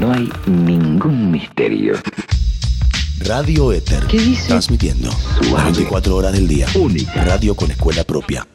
[0.00, 1.94] No hay ningún misterio.
[3.18, 4.06] Radio Éter.
[4.06, 4.48] ¿Qué dice?
[4.48, 5.10] Transmitiendo.
[5.42, 5.64] Suave.
[5.64, 6.66] 24 horas del día.
[6.74, 7.22] Única.
[7.22, 8.46] Radio con escuela propia.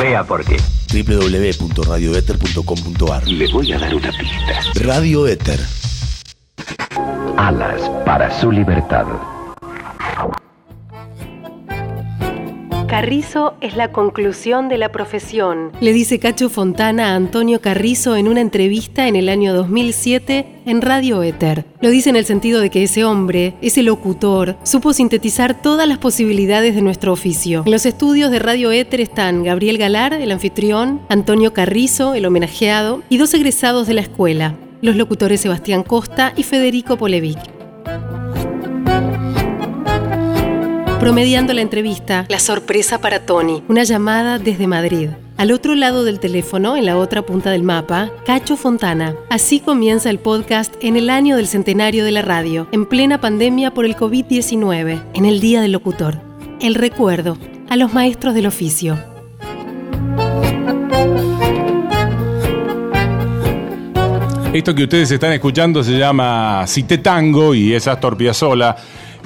[0.00, 0.56] Vea por qué.
[0.92, 4.60] www.radioéter.com.ar Le voy a dar una pista.
[4.84, 5.60] Radio Éter.
[7.36, 9.06] Alas para su libertad.
[12.92, 18.28] Carrizo es la conclusión de la profesión, le dice Cacho Fontana a Antonio Carrizo en
[18.28, 21.64] una entrevista en el año 2007 en Radio Éter.
[21.80, 25.96] Lo dice en el sentido de que ese hombre, ese locutor, supo sintetizar todas las
[25.96, 27.62] posibilidades de nuestro oficio.
[27.64, 33.02] En los estudios de Radio Éter están Gabriel Galar, el anfitrión, Antonio Carrizo, el homenajeado,
[33.08, 37.38] y dos egresados de la escuela, los locutores Sebastián Costa y Federico Polevic.
[41.02, 45.08] Promediando la entrevista, la sorpresa para Tony, una llamada desde Madrid.
[45.36, 49.16] Al otro lado del teléfono, en la otra punta del mapa, Cacho Fontana.
[49.28, 53.74] Así comienza el podcast en el año del centenario de la radio, en plena pandemia
[53.74, 56.20] por el COVID-19, en el Día del Locutor.
[56.60, 57.36] El recuerdo
[57.68, 59.11] a los maestros del oficio.
[64.52, 68.76] Esto que ustedes están escuchando se llama Cité Tango y es Astor Piazzolla.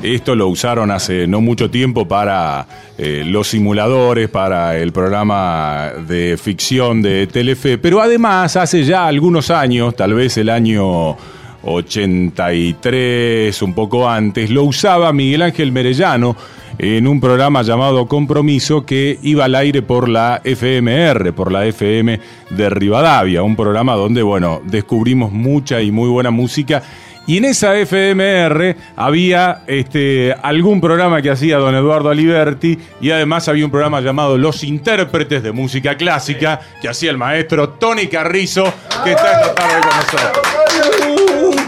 [0.00, 2.64] Esto lo usaron hace no mucho tiempo para
[2.96, 9.50] eh, los simuladores, para el programa de ficción de Telefe, pero además hace ya algunos
[9.50, 11.16] años, tal vez el año
[11.64, 16.36] 83, un poco antes, lo usaba Miguel Ángel Merellano
[16.78, 22.20] en un programa llamado Compromiso que iba al aire por la FMR, por la FM
[22.50, 26.82] de Rivadavia, un programa donde, bueno, descubrimos mucha y muy buena música.
[27.26, 33.48] Y en esa FMR había este, algún programa que hacía don Eduardo Aliberti y además
[33.48, 38.72] había un programa llamado Los Intérpretes de Música Clásica que hacía el maestro Tony Carrizo,
[39.02, 40.56] que está esta tarde con nosotros.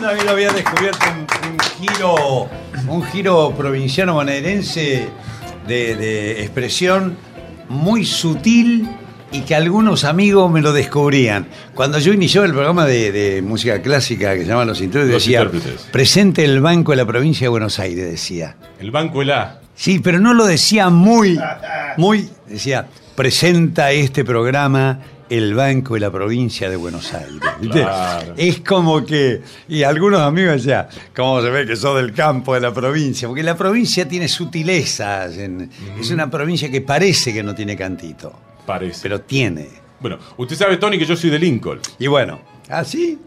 [0.08, 2.48] Vez lo había descubierto un giro,
[2.88, 5.08] un giro provinciano bonaerense
[5.66, 7.16] de, de expresión
[7.68, 8.88] muy sutil
[9.30, 11.46] y que algunos amigos me lo descubrían.
[11.74, 15.22] Cuando yo inicié el programa de, de música clásica que se llama Los Intérpretes, Los
[15.22, 15.82] decía, Intérpretes.
[15.92, 18.56] presente el Banco de la Provincia de Buenos Aires, decía.
[18.80, 19.60] El Banco El A.
[19.74, 21.38] Sí, pero no lo decía muy,
[21.98, 24.98] muy, decía, presenta este programa
[25.30, 27.38] el Banco de la Provincia de Buenos Aires.
[27.70, 28.34] Claro.
[28.36, 32.60] Es como que, y algunos amigos decían, ¿cómo se ve que sos del campo de
[32.60, 33.28] la provincia?
[33.28, 38.32] Porque la provincia tiene sutilezas, en- es una provincia que parece que no tiene cantito,
[38.66, 39.00] Parece.
[39.02, 39.68] pero tiene.
[40.00, 41.80] Bueno, usted sabe, Tony, que yo soy de Lincoln.
[41.98, 43.18] Y bueno, así,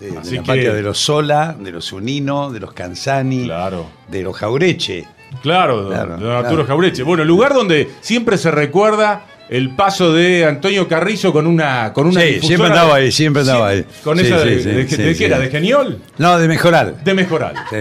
[0.00, 3.44] de, de Así la que- patria de los Sola, de los Unino, de los Canzani,
[3.44, 3.86] Claro.
[4.08, 5.06] de los Jaureche.
[5.42, 6.66] Claro, Claro, don Arturo claro.
[6.66, 7.02] Jaureche.
[7.02, 12.20] Bueno, lugar donde siempre se recuerda el paso de Antonio Carrizo con una con una
[12.20, 13.84] Sí, siempre andaba ahí, siempre andaba ahí.
[14.02, 15.18] Con Sí, esa sí, de, sí, de- sí, de sí.
[15.18, 15.38] qué era?
[15.38, 16.02] ¿De Geniol?
[16.18, 17.02] No, de mejorar.
[17.04, 17.54] De Mejoral.
[17.70, 17.76] Sí.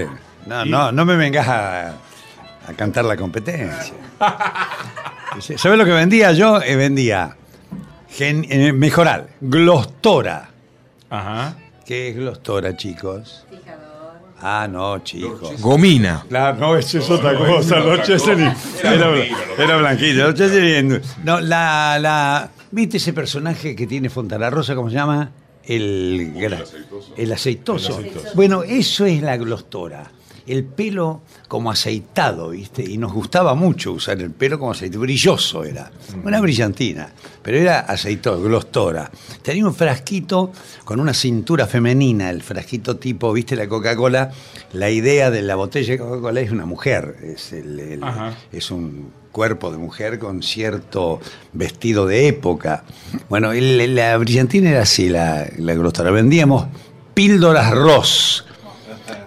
[0.45, 3.93] No, Y- no, no me vengas a, a cantar la competencia.
[5.57, 6.61] ¿Sabes lo que vendía yo?
[6.61, 7.35] Eh, vendía
[8.09, 10.49] gen- eh, mejoral, glostora.
[11.09, 11.55] Ajá.
[11.85, 13.45] ¿Qué es glostora, chicos?
[14.41, 15.61] Ah, no, chicos.
[15.61, 16.23] Gomina.
[16.27, 17.79] Claro, no, eso es otra cosa.
[17.79, 18.51] Los Chesney.
[18.83, 19.09] Era,
[19.57, 20.23] era blanquito.
[20.31, 22.49] Los Chesney- No, la, la.
[22.71, 24.75] ¿Viste ese personaje que tiene Fontana Rosa?
[24.75, 25.31] ¿Cómo se llama?
[25.63, 26.63] El, gra-
[27.17, 27.99] el aceitoso.
[28.35, 30.11] Bueno, eso es la glostora.
[30.47, 32.83] El pelo como aceitado, ¿viste?
[32.83, 34.97] Y nos gustaba mucho usar el pelo como aceite.
[34.97, 35.89] Brilloso era.
[36.23, 37.09] Una brillantina.
[37.41, 39.09] Pero era aceitoso, glostora.
[39.41, 40.51] Tenía un frasquito
[40.83, 42.29] con una cintura femenina.
[42.29, 43.55] El frasquito tipo, ¿viste?
[43.55, 44.31] La Coca-Cola.
[44.73, 47.15] La idea de la botella de Coca-Cola es una mujer.
[47.23, 48.35] Es, el- el- Ajá.
[48.51, 51.19] es un cuerpo de mujer con cierto
[51.53, 52.83] vestido de época.
[53.29, 56.11] Bueno, el- la brillantina era así, la, la glostora.
[56.11, 56.67] Vendíamos
[57.13, 58.45] píldoras Ross,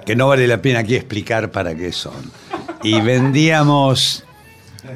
[0.08, 2.32] que no vale la pena aquí explicar para qué son.
[2.82, 4.24] Y vendíamos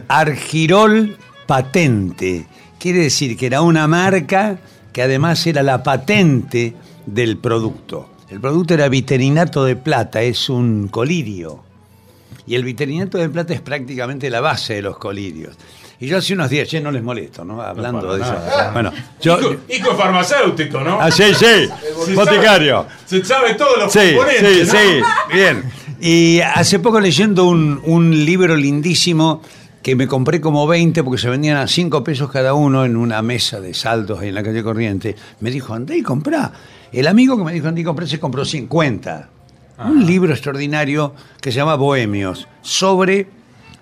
[0.08, 2.46] Argirol Patente.
[2.78, 4.58] Quiere decir que era una marca
[4.90, 6.74] que además era la patente
[7.04, 8.08] del producto.
[8.30, 11.62] El producto era Viterinato de Plata, es un colirio.
[12.46, 15.58] Y el Viterinato de Plata es prácticamente la base de los colirios.
[16.02, 17.62] Y yo hace unos días, che, no les molesto, ¿no?
[17.62, 18.34] Hablando de eso.
[18.72, 18.90] Bueno,
[19.20, 19.38] yo.
[19.96, 20.98] Farmacéutico, ¿no?
[21.00, 21.68] Ah, sí, sí,
[22.06, 22.86] Se boticario.
[22.88, 24.80] sabe- Se sabe todos los Sí, componentes, sí, ¿no?
[24.80, 25.62] sí, bien.
[26.00, 29.42] Y hace poco leyendo un, un libro lindísimo
[29.80, 33.22] que me compré como 20 porque se vendían a 5 pesos cada uno en una
[33.22, 36.50] mesa de saldos ahí en la calle Corriente, me dijo, andá y comprá.
[36.92, 39.28] El amigo que me dijo, andá y comprá, se compró 50.
[39.84, 43.28] Un libro extraordinario que se llama Bohemios, sobre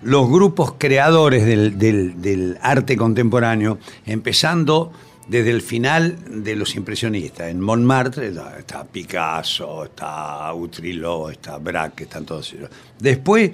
[0.03, 4.91] los grupos creadores del, arte contemporáneo, empezando
[5.27, 7.49] desde el final de los impresionistas.
[7.49, 12.69] En Montmartre está, Picasso, está Utrillo, está Braque, están todos ellos.
[12.99, 13.51] Después,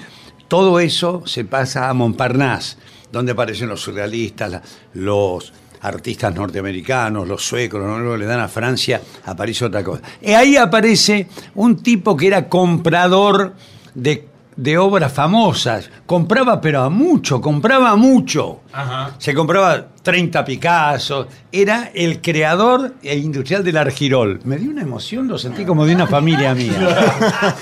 [0.48, 2.78] todo eso se pasa a Montparnasse,
[3.12, 4.62] donde aparecen los surrealistas,
[4.94, 10.02] los artistas norteamericanos, los suecos, los noruegos, le dan a Francia, aparece otra cosa.
[10.22, 13.56] Y ahí aparece un tipo que era comprador
[13.94, 15.90] de, de obras famosas.
[16.06, 18.62] Compraba, pero a mucho, compraba mucho.
[18.74, 19.12] Ajá.
[19.18, 21.28] Se compraba 30 Picasso.
[21.52, 24.40] Era el creador e industrial del Argirol.
[24.44, 26.74] Me dio una emoción, lo sentí como de una familia mía.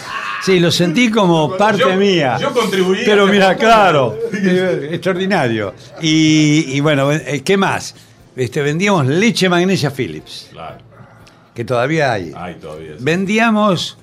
[0.43, 2.37] Sí, lo sentí como parte Yo- mía.
[2.39, 4.15] yo contribuí Pero mira, claro,
[4.91, 5.73] extraordinario.
[6.03, 7.95] Y, y bueno, eh, ¿qué más?
[8.35, 10.77] Este, vendíamos leche magnesia Philips, Claro.
[11.55, 12.31] que todavía hay.
[12.35, 12.91] Ay, todavía.
[12.99, 13.97] Vendíamos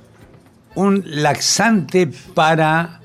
[0.74, 3.00] un laxante para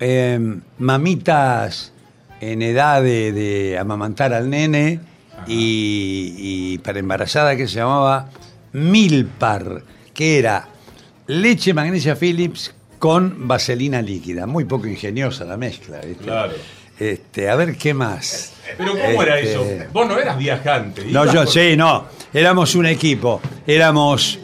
[0.00, 0.38] eh,
[0.78, 1.92] mamitas
[2.40, 5.00] en edad de, de amamantar al nene
[5.46, 8.28] y, y para embarazada que se llamaba
[8.72, 9.82] Milpar,
[10.14, 10.68] que era
[11.26, 14.46] leche magnesia Philips con vaselina líquida.
[14.46, 15.98] Muy poco ingeniosa la mezcla.
[16.00, 16.24] ¿viste?
[16.24, 16.52] Claro.
[16.98, 18.52] Este, a ver qué más.
[18.78, 19.88] Pero ¿cómo era Este, eso?
[19.92, 21.04] Vos no eras viajante.
[21.06, 22.06] no, yo por- sí, no.
[22.32, 23.40] Éramos un equipo.
[23.66, 24.38] Éramos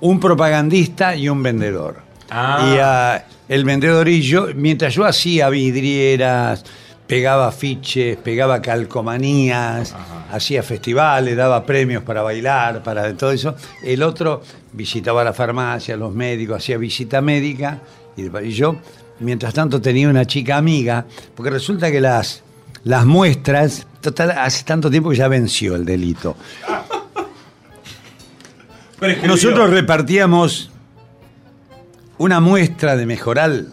[0.00, 2.03] un propagandista y un vendedor.
[2.30, 2.68] Ah.
[2.68, 6.64] Y ah, el vendedor y yo, mientras yo hacía vidrieras,
[7.06, 9.94] pegaba afiches, pegaba calcomanías,
[10.30, 14.42] hacía festivales, daba premios para bailar, para todo eso, el otro
[14.72, 17.80] visitaba la farmacia, los médicos, hacía visita médica
[18.16, 18.76] y, yo,
[19.20, 21.04] mientras tanto, tenía una chica amiga,
[21.34, 22.42] porque resulta que las,
[22.84, 26.36] las muestras, total, hace tanto tiempo que ya venció el delito.
[29.26, 30.70] Nosotros repartíamos
[32.18, 33.72] una muestra de mejoral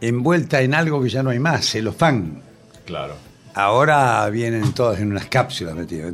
[0.00, 2.42] envuelta en algo que ya no hay más, celofán.
[2.84, 3.14] Claro.
[3.54, 6.12] Ahora vienen todas en unas cápsulas metidas.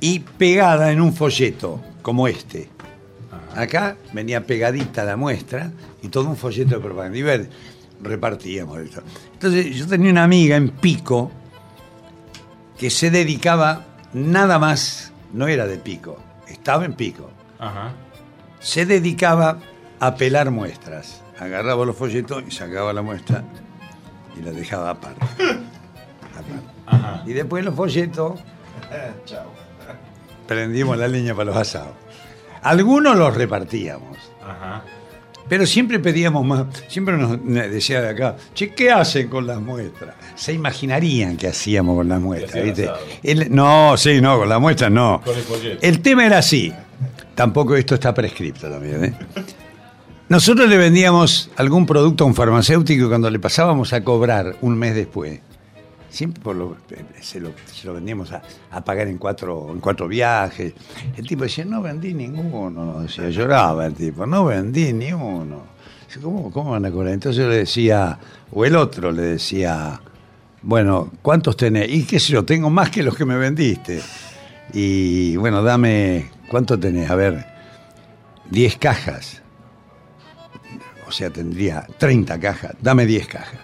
[0.00, 2.68] Y pegada en un folleto, como este.
[3.54, 5.70] Acá venía pegadita la muestra
[6.02, 7.18] y todo un folleto de propaganda.
[7.18, 7.50] Y ver,
[8.02, 9.02] repartíamos esto.
[9.34, 11.30] Entonces yo tenía una amiga en Pico
[12.78, 16.18] que se dedicaba nada más, no era de Pico,
[16.48, 17.92] estaba en Pico Ajá.
[18.60, 19.58] se dedicaba
[20.06, 21.22] a pelar muestras.
[21.38, 23.44] Agarraba los folletos y sacaba la muestra
[24.38, 25.24] y la dejaba aparte.
[26.32, 27.30] Aparte.
[27.30, 28.40] Y después los folletos,
[30.46, 31.92] prendimos la leña para los asados.
[32.62, 34.82] Algunos los repartíamos, Ajá.
[35.48, 36.66] pero siempre pedíamos más.
[36.88, 40.14] Siempre nos decía de acá, che, ¿qué hacen con las muestras?
[40.36, 42.88] Se imaginarían qué hacíamos con las muestras, ¿viste?
[43.22, 45.20] El- no, sí, no, con las muestras no.
[45.24, 45.34] Con
[45.66, 45.78] el.
[45.80, 46.72] El tema era así.
[47.34, 49.14] Tampoco esto está prescripto también, ¿eh?
[50.32, 54.78] Nosotros le vendíamos algún producto a un farmacéutico y cuando le pasábamos a cobrar un
[54.78, 55.40] mes después,
[56.08, 56.78] siempre por lo-
[57.20, 57.52] se, lo,
[57.92, 60.72] vendíamos a, pagar en cuatro, en cuatro viajes.
[61.18, 63.02] El tipo decía, no vendí ninguno.
[63.02, 65.64] Decía, lloraba el tipo, no vendí ni uno.
[66.22, 67.12] ¿Cómo, ¿Cómo van a cobrar?
[67.12, 68.18] Entonces yo le decía,
[68.52, 70.00] o el otro le decía,
[70.62, 71.90] bueno, ¿cuántos tenés?
[71.90, 74.00] Y qué sé yo, tengo más que los que me vendiste.
[74.72, 77.10] Y bueno, dame, ¿cuánto tenés?
[77.10, 77.44] A ver,
[78.48, 79.41] 10 cajas.
[81.12, 82.72] O sea, tendría 30 cajas.
[82.80, 83.60] Dame 10 cajas.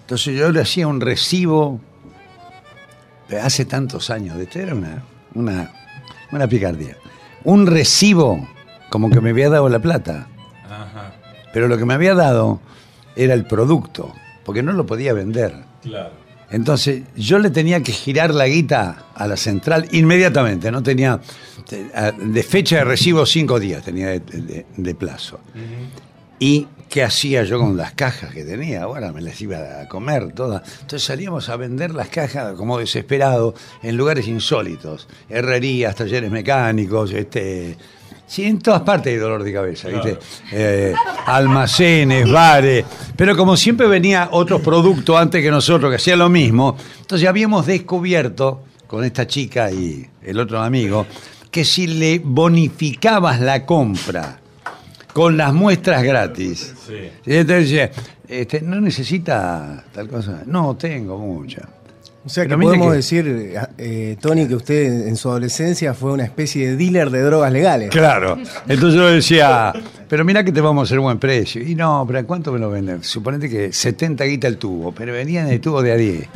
[0.00, 1.78] Entonces yo le hacía un recibo,
[3.42, 5.02] hace tantos años, de esto era una,
[5.34, 5.70] una,
[6.32, 6.96] una picardía.
[7.44, 8.48] Un recibo
[8.88, 10.28] como que me había dado la plata.
[10.64, 11.12] Ajá.
[11.52, 12.58] Pero lo que me había dado
[13.16, 14.14] era el producto,
[14.46, 15.54] porque no lo podía vender.
[15.82, 16.12] Claro.
[16.50, 21.20] Entonces yo le tenía que girar la guita a la central inmediatamente, no tenía
[22.18, 25.38] de fecha de recibo cinco días tenía de, de- de plazo.
[26.38, 28.84] ¿Y qué hacía yo con las cajas que tenía?
[28.84, 30.62] Ahora me las iba a comer todas.
[30.80, 37.76] Entonces salíamos a vender las cajas como desesperados en lugares insólitos, herrerías, talleres mecánicos, este
[38.28, 40.18] Sí, en todas partes hay dolor de cabeza, ¿viste?
[40.52, 40.92] Eh,
[41.24, 42.84] almacenes, bares.
[43.16, 47.64] Pero como siempre venía otros productos antes que nosotros que hacían lo mismo, entonces habíamos
[47.64, 51.06] descubierto con esta chica y el otro amigo
[51.50, 54.40] que si le bonificabas la compra
[55.12, 56.94] con las muestras gratis, Sí.
[57.26, 57.90] y entonces decía,
[58.28, 60.42] este, no necesita tal cosa.
[60.46, 61.68] No, tengo mucha.
[62.24, 66.12] O sea que Pero podemos que- decir, eh, Tony, que usted en su adolescencia fue
[66.12, 67.88] una especie de dealer de drogas legales.
[67.90, 68.36] Claro.
[68.68, 69.72] Entonces yo decía,
[70.08, 71.62] pero mira que te vamos a hacer buen precio.
[71.66, 73.02] Y no, pero ¿a cuánto me lo venden?
[73.02, 76.28] Suponete que 70 guita el tubo, pero venían el tubo de a 10.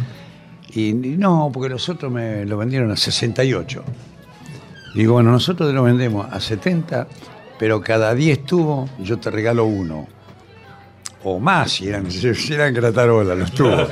[0.74, 3.84] Y, y no, porque los otros me lo vendieron a 68.
[4.94, 7.06] Digo, bueno, nosotros te lo vendemos a 70,
[7.62, 10.08] pero cada 10 tubos yo te regalo uno.
[11.22, 13.88] O más, si eran, si eran gratarola los tubos.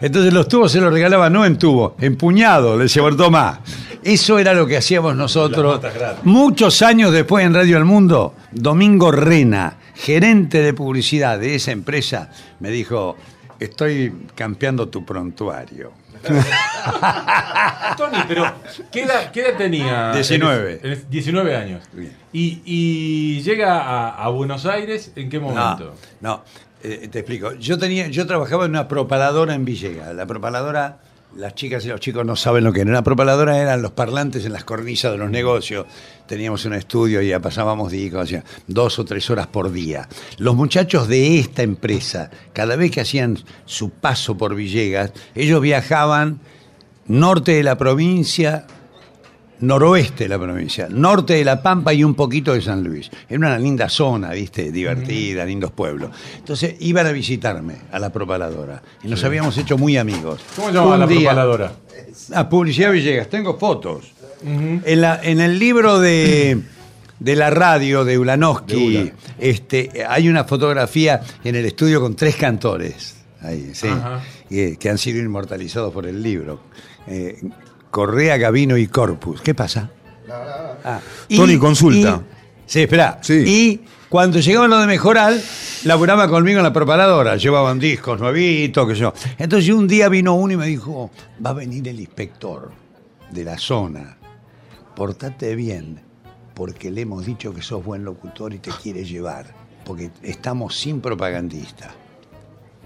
[0.00, 3.62] Entonces los tubos se los regalaba no en tubo, en puñado, le decía, "Bueno, tomá.
[4.04, 5.80] Eso era lo que hacíamos nosotros.
[6.22, 12.30] Muchos años después en Radio El Mundo, Domingo Rena, gerente de publicidad de esa empresa,
[12.60, 13.16] me dijo,
[13.60, 15.92] estoy campeando tu prontuario.
[17.96, 18.52] Tony, pero
[18.92, 20.12] ¿qué edad, qué edad tenía?
[20.12, 20.80] 19.
[20.82, 21.82] En el- en 19 años.
[21.92, 22.14] Bien.
[22.32, 25.94] Y, y llega a, a Buenos Aires, ¿en qué momento?
[26.20, 26.44] No, no,
[26.82, 27.52] eh, te explico.
[27.54, 30.14] Yo tenía, yo trabajaba en una propaladora en Villegas.
[30.14, 30.98] La propaladora,
[31.36, 32.90] las chicas y los chicos no saben lo que era.
[32.90, 35.86] Una propaladora eran los parlantes en las cornisas de los negocios.
[36.26, 40.08] Teníamos un estudio y ya pasábamos discos, hacía dos o tres horas por día.
[40.38, 46.40] Los muchachos de esta empresa, cada vez que hacían su paso por Villegas, ellos viajaban
[47.06, 48.66] norte de la provincia,
[49.60, 53.10] noroeste de la provincia, norte de La Pampa y un poquito de San Luis.
[53.28, 54.70] Era una linda zona, ¿viste?
[54.72, 56.10] Divertida, lindos pueblos.
[56.38, 60.40] Entonces iban a visitarme a la propaladora y nos habíamos hecho muy amigos.
[60.56, 61.72] ¿Cómo se llama Un la día- propaladora?
[62.34, 64.12] A Publicidad Villegas, tengo fotos.
[64.44, 66.58] en, la- en el libro de,
[67.18, 69.12] de la radio de De Ulanowski, Ulan.
[69.38, 73.16] este, hay una fotografía en el estudio con tres cantores.
[73.42, 74.20] Ahí, sí, Ajá.
[74.48, 76.60] que, que han sido inmortalizados por el libro.
[77.06, 77.38] Eh,
[77.90, 79.40] Correa, Gavino y Corpus.
[79.40, 79.90] ¿Qué pasa?
[80.84, 82.22] Ah, Tony, consulta.
[82.22, 83.18] y- sí, espera.
[83.20, 83.44] Sí.
[83.46, 85.42] Y cuando llegaban los de Mejoral,
[85.84, 87.36] laburaba conmigo en la preparadora.
[87.36, 89.12] Llevaban discos nuevitos, que yo.
[89.38, 91.10] Entonces un día vino uno y me dijo,
[91.44, 92.70] va a venir el inspector
[93.30, 94.16] de la zona.
[94.94, 96.00] Portate bien,
[96.54, 99.46] porque le hemos dicho que sos buen locutor y te quiere llevar.
[99.84, 101.90] Porque estamos sin propagandista.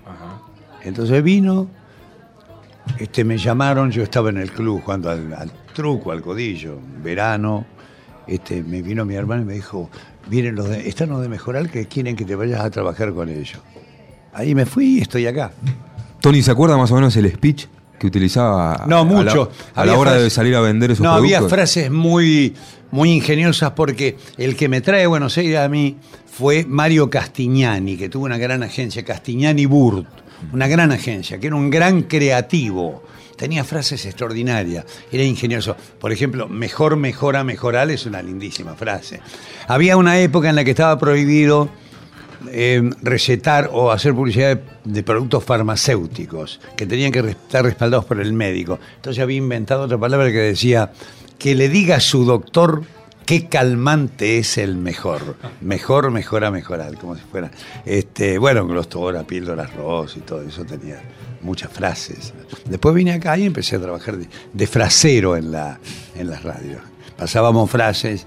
[0.07, 0.41] Ajá.
[0.83, 1.69] Entonces vino,
[2.99, 7.65] este, me llamaron, yo estaba en el club jugando al, al truco, al codillo, verano.
[8.27, 9.91] Este, me vino mi hermano y me dijo,
[10.29, 13.29] vienen los de, están los de Mejoral que quieren que te vayas a trabajar con
[13.29, 13.59] ellos.
[14.33, 15.53] Ahí me fui y estoy acá.
[16.21, 17.67] Tony, ¿se acuerda más o menos el speech
[17.99, 19.51] que utilizaba No, a- mucho.
[19.75, 21.37] A la, a la Había hora de salir a vender esos No, productos?
[21.37, 22.55] había frases muy,
[22.91, 27.97] muy ingeniosas porque el que me trae a Buenos Aires a mí fue Mario Castignani,
[27.97, 30.07] que tuvo una gran agencia, Castignani Burt,
[30.53, 33.03] una gran agencia, que era un gran creativo.
[33.37, 35.77] Tenía frases extraordinarias, era ingenioso.
[35.99, 39.21] Por ejemplo, mejor, mejora, mejoral es una lindísima frase.
[39.67, 41.69] Había una época en la que estaba prohibido
[42.51, 48.21] eh, recetar o hacer publicidad de, de productos farmacéuticos que tenían que estar respaldados por
[48.21, 48.79] el médico.
[48.97, 50.93] Entonces había inventado otra palabra que decía
[51.39, 52.85] que le diga a su doctor
[53.27, 55.37] qué calmante es el mejor.
[55.61, 57.51] Mejor, mejora, mejorar, como si fuera.
[57.85, 61.01] Este, bueno, glostora, píldoras ros y todo eso tenía
[61.43, 62.33] muchas frases.
[62.67, 65.79] Después vine acá y empecé a trabajar de, de frasero en, la,
[66.17, 66.81] en las radios.
[67.17, 68.27] Pasábamos frases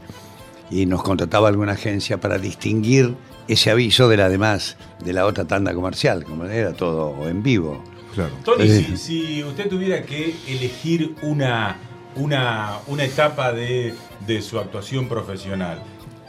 [0.70, 3.16] y nos contrataba alguna agencia para distinguir
[3.48, 7.82] ese aviso de la demás, de la otra tanda comercial, como era todo en vivo.
[8.14, 8.32] Claro.
[8.44, 8.86] Tony, Eh.
[8.96, 11.78] si, si usted tuviera que elegir una,
[12.18, 13.94] una, una etapa de,
[14.26, 15.80] de su actuación profesional,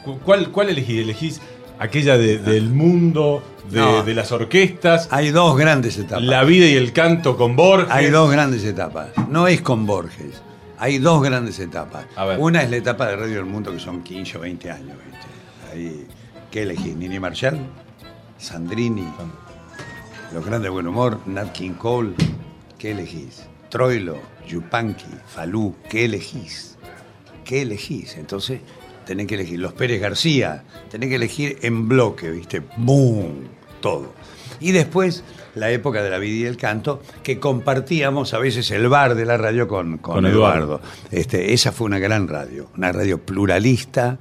[0.04, 1.00] cu- ¿cuál, cuál elegís?
[1.02, 1.40] ¿Elegís
[1.78, 4.02] aquella de- del mundo, de, No.
[4.02, 6.22] de las orquestas, Hay dos grandes etapas.
[6.24, 7.88] la vida y el canto con Borges?
[7.90, 9.08] Hay dos grandes etapas.
[9.28, 10.42] No es con Borges.
[10.80, 12.06] Hay dos grandes etapas.
[12.38, 14.96] Una es la etapa de Radio del Mundo, que son 15 o 20 años.
[15.04, 15.72] ¿viste?
[15.72, 16.06] Ahí,
[16.52, 16.94] ¿Qué elegís?
[16.96, 17.58] Nini Marshall,
[18.38, 19.06] Sandrini,
[20.32, 22.14] Los Grandes de Buen Humor, Nat King Cole.
[22.78, 23.42] ¿Qué elegís?
[23.68, 25.74] Troilo, Yupanqui, Falú.
[25.88, 26.76] ¿Qué elegís?
[27.44, 28.16] ¿Qué elegís?
[28.16, 28.60] Entonces,
[29.06, 29.58] tenés que elegir.
[29.58, 32.62] Los Pérez García, tenés que elegir en bloque, ¿viste?
[32.76, 33.48] ¡Boom!
[33.80, 34.12] Todo.
[34.60, 35.22] Y después,
[35.54, 39.24] la época de la vida y el canto, que compartíamos a veces el bar de
[39.24, 40.64] la radio con, con Con Eduardo.
[40.64, 40.80] Eduardo.
[41.10, 44.18] Este, esa fue una gran radio, una radio pluralista,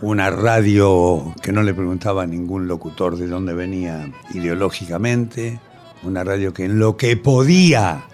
[0.00, 5.60] una radio que no le preguntaba a ningún locutor de dónde venía ideológicamente,
[6.02, 8.04] una radio que en lo que podía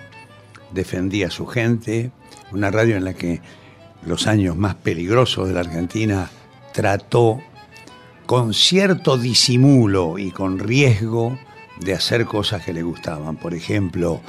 [0.73, 2.11] defendía a su gente,
[2.53, 3.41] una radio en la que
[4.07, 6.31] los años más peligrosos de la Argentina
[6.73, 7.41] trató
[8.27, 11.39] con cierto disimulo y con riesgo
[11.81, 13.37] de hacer cosas que le gustaban.
[13.37, 14.21] Por ejemplo,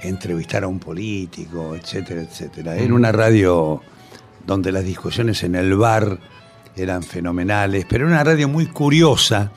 [0.00, 2.76] entrevistar a un político, etcétera, etcétera.
[2.76, 3.80] Era una radio
[4.46, 6.18] donde las discusiones en el bar
[6.76, 9.52] eran fenomenales, pero era una radio muy curiosa,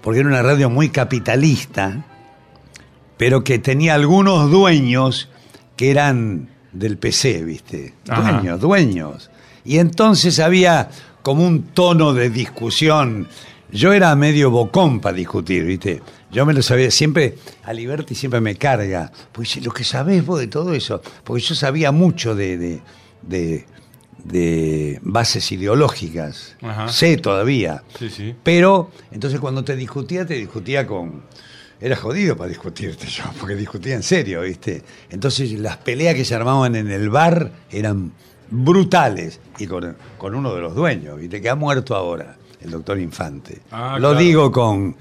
[0.00, 2.04] porque era una radio muy capitalista,
[3.16, 5.28] pero que tenía algunos dueños
[5.82, 7.92] que eran del PC, ¿viste?
[8.08, 8.34] Ajá.
[8.34, 9.30] Dueños, dueños.
[9.64, 10.88] Y entonces había
[11.22, 13.26] como un tono de discusión.
[13.72, 16.00] Yo era medio bocón para discutir, ¿viste?
[16.30, 17.34] Yo me lo sabía, siempre,
[17.64, 19.10] a Liberty siempre me carga.
[19.32, 22.80] Pues lo que sabés vos de todo eso, porque yo sabía mucho de, de,
[23.22, 23.66] de-
[24.22, 26.54] de bases ideológicas.
[26.62, 26.86] Ajá.
[26.90, 27.82] Sé todavía.
[27.98, 28.36] Sí, sí.
[28.44, 31.24] Pero, entonces cuando te discutía, te discutía con.
[31.82, 34.82] Era jodido para discutirte yo, porque discutía en serio, ¿viste?
[35.10, 38.12] Entonces las peleas que se armaban en el bar eran
[38.50, 39.40] brutales.
[39.58, 41.40] Y con, con uno de los dueños, ¿viste?
[41.42, 43.58] Que ha muerto ahora, el doctor Infante.
[43.72, 44.18] Ah, Lo claro.
[44.24, 44.94] digo con,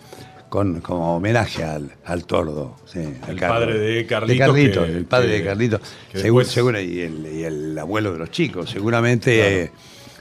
[0.50, 2.77] con, como homenaje al, al tordo.
[2.85, 5.79] sí, al El padre de Carlitos, De Carlitos, que- el padre que- de
[6.23, 8.69] después- seguro, y, el, y el abuelo de los chicos.
[8.71, 9.71] Seguramente,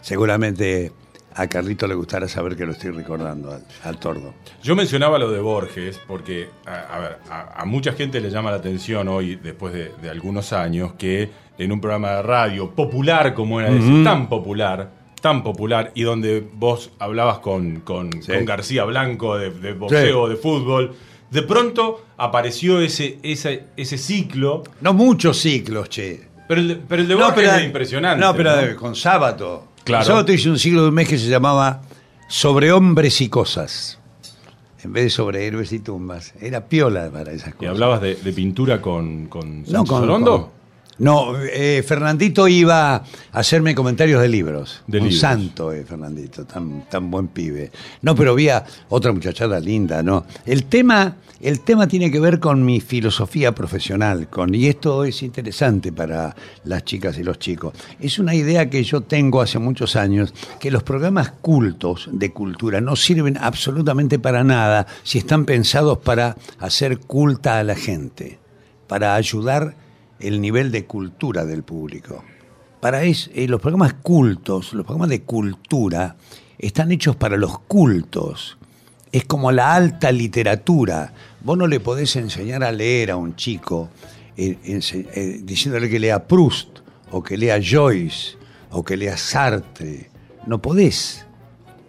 [0.03, 0.93] seguramente
[1.35, 4.35] a Carlitos le gustará saber que lo estoy recordando al, al tordo.
[4.63, 8.51] Yo mencionaba lo de Borges porque, a, a ver, a, a mucha gente le llama
[8.51, 13.35] la atención hoy, después de, de algunos años, que en un programa de radio popular
[13.35, 18.33] como era ese, tan popular, tan popular, y donde vos hablabas con, con, Sí.
[18.33, 20.95] con García Blanco de, de boxeo, de fútbol,
[21.31, 26.29] de pronto apareció ese, ese, ese ciclo, No muchos ciclos, che.
[26.49, 28.25] pero el, de- pero el de Borges es impresionante.
[28.25, 28.77] No, pero ¿no?
[28.77, 29.69] con sábado.
[29.85, 30.05] Claro.
[30.05, 31.83] Con sábado hice un ciclo de un mes que se llamaba
[32.29, 33.99] Sobre hombres y cosas.
[34.83, 36.33] En vez de sobre héroes y tumbas.
[36.41, 37.71] Era piola para esas Y cosas.
[37.73, 40.51] hablabas de, de pintura con, con No, Sánchez con.
[41.01, 44.83] No, eh, Fernandito iba a hacerme comentarios de libros.
[44.87, 45.21] De un libros.
[45.21, 47.73] santo, eh, Fernandito, tan, tan buen pibe.
[48.03, 50.27] No, pero había otra muchachada linda, ¿no?
[50.45, 55.23] El tema, el tema tiene que ver con mi filosofía profesional, con, y esto es
[55.23, 57.73] interesante para las chicas y los chicos.
[57.99, 62.81] Es una idea que yo tengo hace muchos años, que los programas cultos de cultura
[62.81, 68.39] no sirven absolutamente para nada si están pensados para hacer culta a la gente
[68.91, 69.77] para ayudar
[70.21, 72.23] el nivel de cultura del público.
[72.81, 76.17] Para es, eh, los programas cultos, los programas de cultura,
[76.59, 78.59] están hechos para los cultos.
[79.13, 81.13] Es como la alta literatura.
[81.43, 83.91] Vos no le podés enseñar a leer a un chico
[84.37, 86.79] eh, eh, diciéndole que lea Proust,
[87.11, 88.37] o que lea Joyce,
[88.71, 90.11] o que lea Sartre.
[90.47, 91.27] No podés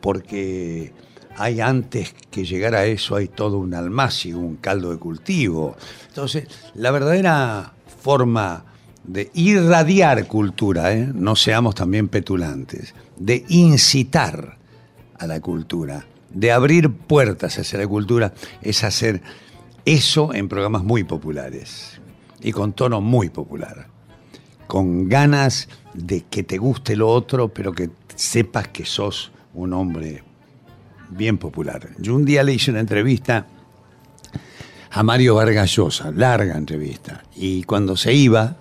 [0.02, 0.92] porque
[1.38, 5.76] hay antes que llegar a eso, hay todo un almacio, un caldo de cultivo.
[6.10, 8.65] Entonces, la verdadera forma
[9.03, 11.10] de irradiar cultura, ¿eh?
[11.13, 14.58] no seamos también petulantes, de incitar
[15.17, 19.22] a la cultura, de abrir puertas hacia la cultura, es hacer
[19.86, 22.00] eso en programas muy populares
[22.42, 23.92] y con tono muy popular
[24.72, 30.24] con ganas de que te guste lo otro, pero que sepas que sos un hombre
[31.09, 31.90] bien popular.
[32.00, 33.48] Yo un día le hice una entrevista
[34.92, 38.58] a Mario Vargas Llosa, larga entrevista, y cuando se iba,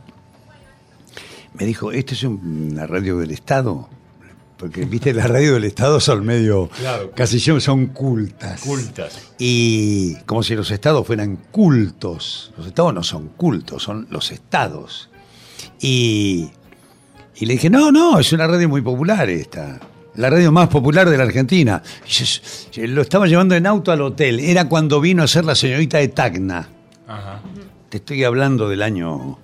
[1.55, 3.89] me dijo, ¿esto es un- una radio del Estado?
[4.57, 7.13] Porque, viste, las radios del Estado son medio, Claro.
[7.15, 8.61] casi son cultas.
[8.61, 9.19] Cultas.
[9.39, 12.53] Y como si los estados fueran cultos.
[12.59, 15.09] Los estados no son cultos, son los estados.
[15.81, 16.51] Y,
[17.37, 19.81] y le dije, no, no, es una radio muy popular esta.
[20.17, 21.83] La radio más popular de la Argentina.
[22.77, 24.41] Lo estaba llevando en auto al hotel.
[24.41, 26.69] Era cuando vino a ser la señorita de Tacna.
[27.07, 27.41] Ajá.
[27.89, 29.39] Te estoy hablando del año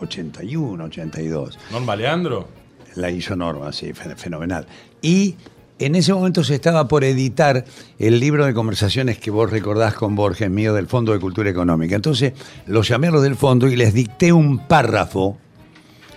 [0.00, 2.48] 81, 82 Norma Leandro.
[2.94, 4.66] la hizo Norma, sí, fe- fenomenal.
[5.02, 5.36] Y
[5.78, 7.64] en ese momento se estaba por editar
[7.98, 11.96] el libro de conversaciones que vos recordás con Borges, mío, del Fondo de Cultura Económica.
[11.96, 12.32] Entonces
[12.66, 15.36] los llamé a los del fondo y les dicté un párrafo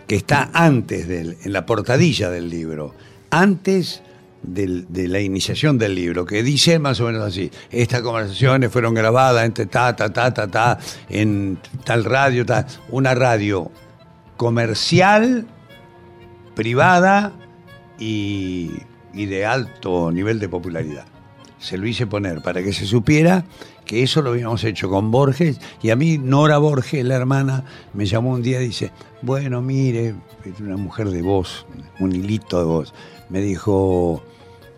[0.08, 2.96] que está antes del, en la portadilla del libro,
[3.30, 4.02] antes
[4.42, 9.46] de la iniciación del libro, que dice más o menos así, estas conversaciones fueron grabadas
[9.46, 13.70] entre ta, ta, ta, ta, ta, en tal radio, tal, una radio
[14.38, 15.46] comercial,
[16.56, 17.34] privada
[18.00, 18.72] y,
[19.14, 21.06] y de alto nivel de popularidad.
[21.60, 23.44] Se lo hice poner para que se supiera
[23.86, 28.06] que eso lo habíamos hecho con Borges y a mí Nora Borges, la hermana, me
[28.06, 30.16] llamó un día y dice, bueno, mire,
[30.46, 31.66] es una mujer de voz,
[32.00, 32.94] un hilito de voz,
[33.30, 34.24] me dijo,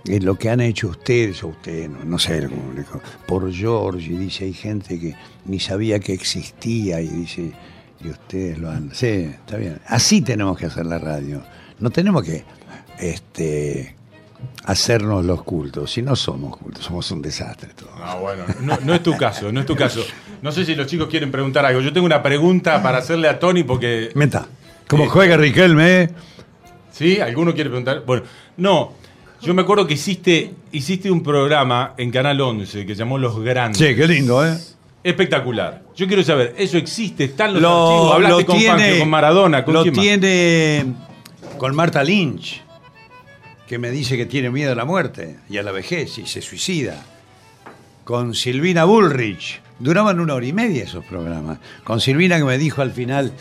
[0.05, 3.51] "Eh, lo que han hecho ustedes, o usted, no, no sé cómo le dijo, por
[3.53, 7.51] George, y dice, hay gente que ni sabía que existía, y dice,
[8.03, 8.93] y ustedes lo han...
[8.93, 9.79] Sí, está bien.
[9.87, 11.43] Así tenemos que hacer la radio.
[11.79, 12.43] No tenemos que
[12.99, 13.95] este,
[14.65, 15.91] hacernos los cultos.
[15.91, 17.91] Si no somos cultos, somos un desastre todos.
[18.01, 20.01] Ah, bueno, no, no es tu caso, no es tu caso.
[20.41, 21.81] No sé si los chicos quieren preguntar algo.
[21.81, 24.09] Yo tengo una pregunta para hacerle a Tony porque...
[24.15, 24.47] Meta.
[24.87, 26.09] Como Eh, juega Riquelme, ¿eh?
[27.01, 27.19] ¿Sí?
[27.19, 28.03] ¿Alguno quiere preguntar?
[28.05, 28.23] Bueno,
[28.57, 28.93] no.
[29.41, 33.79] Yo me acuerdo que hiciste, hiciste un programa en Canal 11 que llamó Los Grandes.
[33.79, 34.55] Sí, qué lindo, ¿eh?
[35.03, 35.81] Espectacular.
[35.95, 37.23] Yo quiero saber, ¿eso existe?
[37.23, 38.13] ¿Están los Lo, archivos?
[38.13, 39.65] ¿Hablaste lo con tiene, Fangio, con Maradona?
[39.65, 40.85] ¿Con lo tiene
[41.61, 42.59] con Marta Lynch,
[43.67, 46.41] que me dice que tiene miedo a la muerte y a la vejez y se
[46.41, 47.05] suicida.
[48.03, 49.61] Con Silvina Bullrich.
[49.77, 51.59] Duraban una hora y media esos programas.
[51.83, 53.33] Con Silvina que me dijo al final,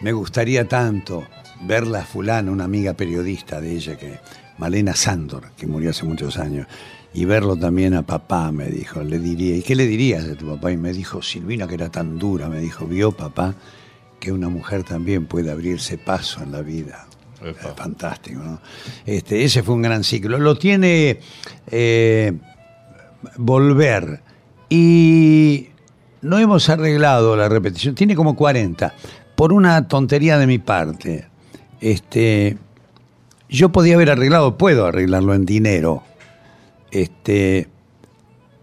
[0.00, 1.24] me gustaría tanto
[1.62, 4.18] verla a fulana, una amiga periodista de ella, que
[4.58, 6.66] Malena Sándor, que murió hace muchos años,
[7.12, 10.46] y verlo también a papá, me dijo, le diría, ¿y qué le dirías a tu
[10.46, 10.70] papá?
[10.70, 13.54] Y me dijo, Silvina, que era tan dura, me dijo, vio papá
[14.20, 17.06] que una mujer también puede abrirse paso en la vida.
[17.42, 17.70] Epa.
[17.70, 18.60] Eh, Fantástico, ¿no?
[19.06, 20.38] Este, ese fue un gran ciclo.
[20.38, 21.20] Lo tiene
[21.68, 22.32] eh,
[23.36, 24.22] Volver.
[24.68, 25.68] Y
[26.20, 27.94] no hemos arreglado la repetición.
[27.94, 28.94] Tiene como 40.
[29.34, 31.29] Por una tontería de mi parte.
[31.80, 32.58] Este,
[33.48, 36.02] yo podía haber arreglado, puedo arreglarlo en dinero.
[36.90, 37.68] Este,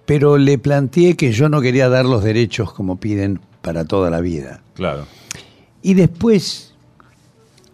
[0.06, 4.22] pero le planteé que yo no quería dar los derechos como piden para toda la
[4.22, 4.62] vida.
[4.76, 5.06] Claro.
[5.82, 6.74] Y después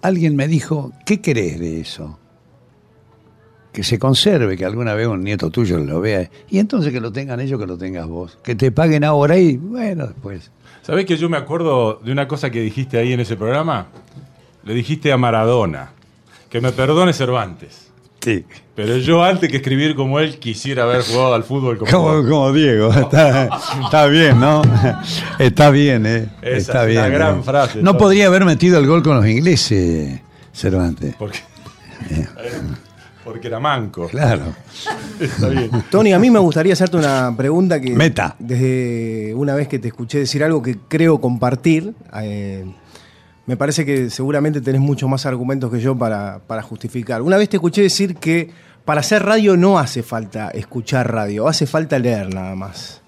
[0.01, 2.19] alguien me dijo, ¿qué querés de eso?
[3.71, 6.29] Que se conserve, que alguna vez un nieto tuyo lo vea.
[6.49, 8.38] Y entonces que lo tengan ellos, que lo tengas vos.
[8.43, 10.51] Que te paguen ahora y bueno, después.
[10.84, 13.88] ¿Sabés que yo me acuerdo de una cosa que dijiste ahí en ese programa?
[14.65, 15.91] Le dijiste a Maradona,
[16.49, 17.88] que me perdone Cervantes.
[18.21, 18.45] Sí.
[18.76, 22.91] Pero yo antes que escribir como él quisiera haber jugado al fútbol como, Como, Diego,
[22.93, 23.49] está,
[23.84, 24.62] está bien, ¿no?
[25.39, 26.30] Está bien, ¿eh?
[26.41, 26.99] Esa está es bien.
[26.99, 27.43] una gran ¿eh?
[27.43, 30.21] frase, No podría haber metido el gol con los ingleses,
[30.54, 31.15] Cervantes.
[31.19, 31.39] Porque,
[33.26, 34.08] porque era manco.
[34.08, 34.56] Claro.
[35.19, 35.69] Está bien.
[35.91, 37.91] Tony, a mí me gustaría hacerte una pregunta que.
[37.91, 38.36] Meta.
[38.39, 42.65] Desde una vez que te escuché decir algo que creo compartir, eh,
[43.45, 47.21] me parece que seguramente tenés muchos más argumentos que yo para, para justificar.
[47.21, 48.49] Una vez te escuché decir que
[48.86, 53.01] para hacer radio no hace falta escuchar radio, hace falta leer nada más.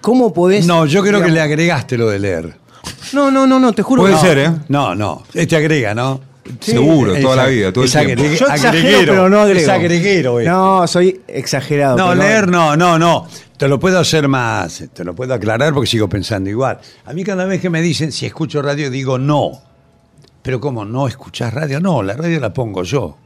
[0.00, 0.66] ¿Cómo podés.?
[0.66, 2.56] No, yo creo que le agregaste lo de leer.
[3.12, 4.20] No, no, no, no, te juro Puede que.
[4.20, 4.52] ser, ¿eh?
[4.68, 5.24] No, no.
[5.34, 6.20] Este agrega, ¿no?
[6.60, 8.22] Seguro, toda la vida, todo el es tiempo.
[8.22, 9.60] Yo exagero, agreguero, pero no agrego.
[9.60, 10.50] Es agreguero, este.
[10.50, 11.96] No, soy exagerado.
[11.96, 13.26] No, pero leer no, no, no.
[13.56, 16.78] Te lo puedo hacer más, te lo puedo aclarar porque sigo pensando igual.
[17.04, 19.65] A mí cada vez que me dicen si escucho radio digo no.
[20.46, 21.80] Pero ¿cómo no escuchás radio?
[21.80, 23.16] No, la radio la pongo yo.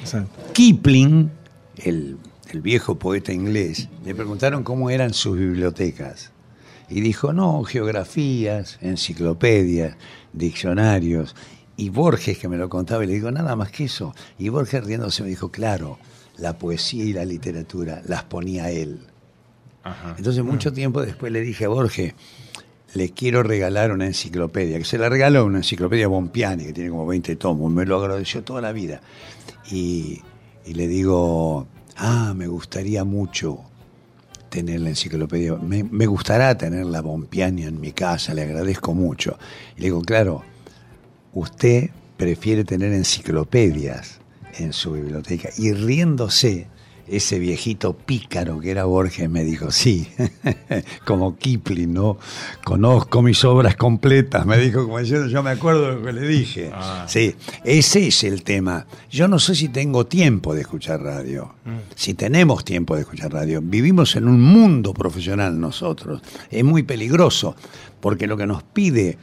[0.00, 0.30] Exacto.
[0.54, 1.30] Kipling,
[1.76, 2.16] el,
[2.48, 6.32] el viejo poeta inglés, le preguntaron cómo eran sus bibliotecas.
[6.88, 9.98] Y dijo, no, geografías, enciclopedias,
[10.32, 11.36] diccionarios.
[11.76, 14.14] Y Borges, que me lo contaba, y le digo, nada más que eso.
[14.38, 15.98] Y Borges riéndose me dijo, claro,
[16.38, 19.00] la poesía y la literatura las ponía él.
[19.82, 20.14] Ajá.
[20.16, 22.14] Entonces mucho tiempo después le dije a Borges,
[22.94, 27.06] le quiero regalar una enciclopedia, que se la regaló una enciclopedia Bompiani, que tiene como
[27.06, 29.00] 20 tomos, me lo agradeció toda la vida.
[29.70, 30.20] Y,
[30.66, 33.60] le digo, ah, me gustaría mucho
[34.48, 39.38] tener la enciclopedia, me, me gustará tener la Bompiani en mi casa, le agradezco mucho.
[39.76, 40.42] Y le digo, claro,
[41.32, 44.20] usted prefiere tener enciclopedias
[44.58, 45.48] en su biblioteca.
[45.56, 46.68] Y riéndose,
[47.12, 50.08] ese viejito pícaro que era Borges me dijo, sí,
[51.04, 52.16] como Kipling, ¿no?
[52.64, 56.26] Conozco mis obras completas, me dijo como diciendo, yo me acuerdo de lo que le
[56.26, 56.70] dije.
[56.72, 57.04] Ah.
[57.06, 58.86] Sí, ese es el tema.
[59.10, 61.54] Yo no sé si tengo tiempo de escuchar radio,
[61.94, 63.60] si tenemos tiempo de escuchar radio.
[63.62, 67.54] Vivimos en un mundo profesional nosotros, es muy peligroso,
[68.00, 69.18] porque lo que nos pide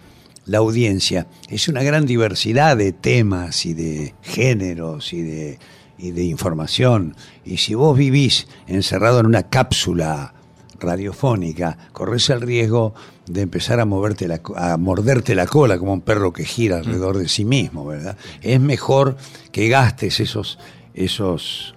[0.46, 5.60] la audiencia es una gran diversidad de temas y de géneros y de,
[6.00, 7.16] y de información.
[7.46, 10.34] Y si vos vivís encerrado en una cápsula
[10.80, 12.94] radiofónica, corres el riesgo
[13.28, 16.78] de empezar a, moverte la, co- a morderte la cola como un perro que gira
[16.78, 18.18] alrededor de sí mismo, ¿verdad?
[18.42, 19.18] Es mejor
[19.52, 20.58] que gastes esos,
[20.94, 21.76] esos,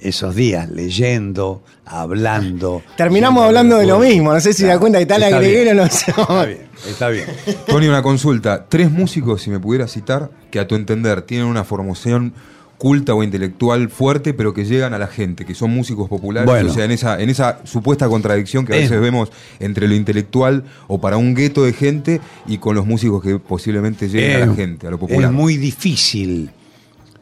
[0.00, 2.82] esos días leyendo, hablando.
[2.96, 4.32] Terminamos hablando de lo mismo.
[4.32, 6.10] No sé si da cuenta que tal Está agreguero no sé.
[6.16, 7.26] Está bien, está bien.
[7.66, 8.66] Tony, una consulta.
[8.68, 12.32] Tres músicos, si me pudiera citar, que a tu entender tienen una formación
[12.78, 16.70] culta o intelectual fuerte, pero que llegan a la gente, que son músicos populares, Bueno.
[16.70, 18.80] o sea, en esa, en esa supuesta contradicción que a Eh.
[18.82, 23.20] veces vemos entre lo intelectual o para un gueto de gente y con los músicos
[23.22, 25.24] que posiblemente lleguen a la gente, a lo popular.
[25.24, 26.50] Es muy difícil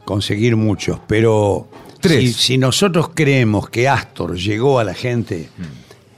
[0.05, 1.67] conseguir muchos, pero
[1.99, 2.19] Tres.
[2.19, 5.49] Si, si nosotros creemos que Astor llegó a la gente,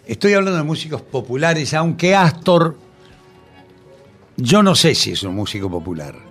[0.06, 2.75] estoy hablando de músicos populares, aunque Astor,
[4.36, 6.29] yo no sé si es un músico popular.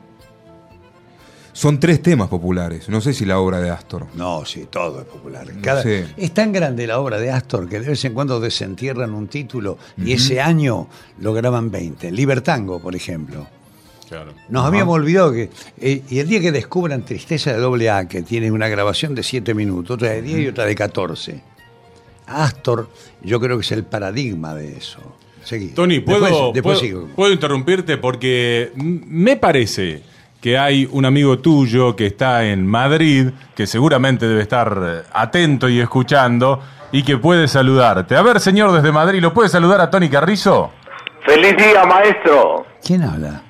[1.59, 4.07] Son tres temas populares, no sé si la obra de Astor.
[4.14, 5.44] No, sí, todo es popular.
[5.61, 5.83] Cada-.
[6.16, 9.77] Es tan grande la obra de Astor que de vez en cuando desentierran un título
[9.97, 10.87] y ese año
[11.18, 12.12] lo graban 20.
[12.12, 13.44] Libertango, por ejemplo.
[14.09, 14.35] Claro.
[14.49, 15.51] Nos habíamos olvidado que.
[15.81, 19.25] eh, y el día que descubran Tristeza de doble A, que tiene una grabación de
[19.25, 21.40] 7 minutos, otra de 10 y otra de 14.
[22.29, 22.88] Astor,
[23.23, 25.01] yo creo que es el paradigma de eso.
[25.42, 25.68] Seguí.
[25.71, 27.09] Tony, ¿puedo, Después- después puedo- sigo.
[27.16, 27.97] puedo interrumpirte?
[27.97, 30.03] Porque me parece
[30.40, 35.68] que hay un amigo tuyo que está en Madrid, que seguramente debe estar eh, atento
[35.68, 38.16] y escuchando, y que puede saludarte.
[38.16, 40.70] A ver, señor, desde Madrid, ¿lo puede saludar a Tony Carrizo?
[41.27, 42.64] Feliz día, maestro.
[42.85, 43.42] ¿Quién habla?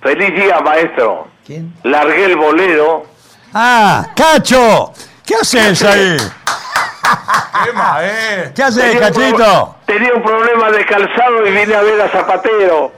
[0.00, 1.26] Feliz día, maestro.
[1.44, 1.72] ¿Quién?
[1.82, 3.04] Largué el bolero.
[3.54, 4.06] ¡Ah!
[4.14, 4.92] ¡Cacho!
[5.26, 6.16] ¿Qué haces ahí?
[7.64, 8.52] ¡Qué maestro!
[8.54, 9.36] ¿Qué haces, Tenía un Cachito?
[9.36, 12.92] pro- Tenía un problema de calzado y vine a ver a Zapatero.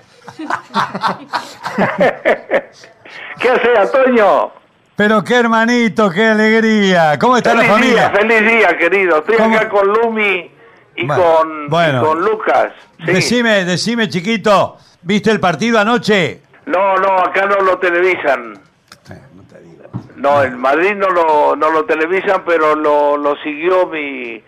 [3.40, 4.52] ¿Qué hace, Antonio?
[4.96, 7.18] Pero qué hermanito, qué alegría.
[7.18, 8.08] ¿Cómo está la feliz familia?
[8.08, 9.18] día, feliz día, querido.
[9.18, 9.56] Estoy ¿Cómo?
[9.56, 10.50] acá con Lumi
[10.96, 12.04] y, Bueno, con, y bueno.
[12.04, 12.72] con Lucas.
[12.98, 13.12] Sí.
[13.12, 16.42] Decime, decime, chiquito, ¿viste el partido anoche?
[16.66, 18.60] No, no, acá no lo televisan.
[20.16, 24.42] No, en Madrid no lo, no lo televisan, pero lo, lo siguió mi,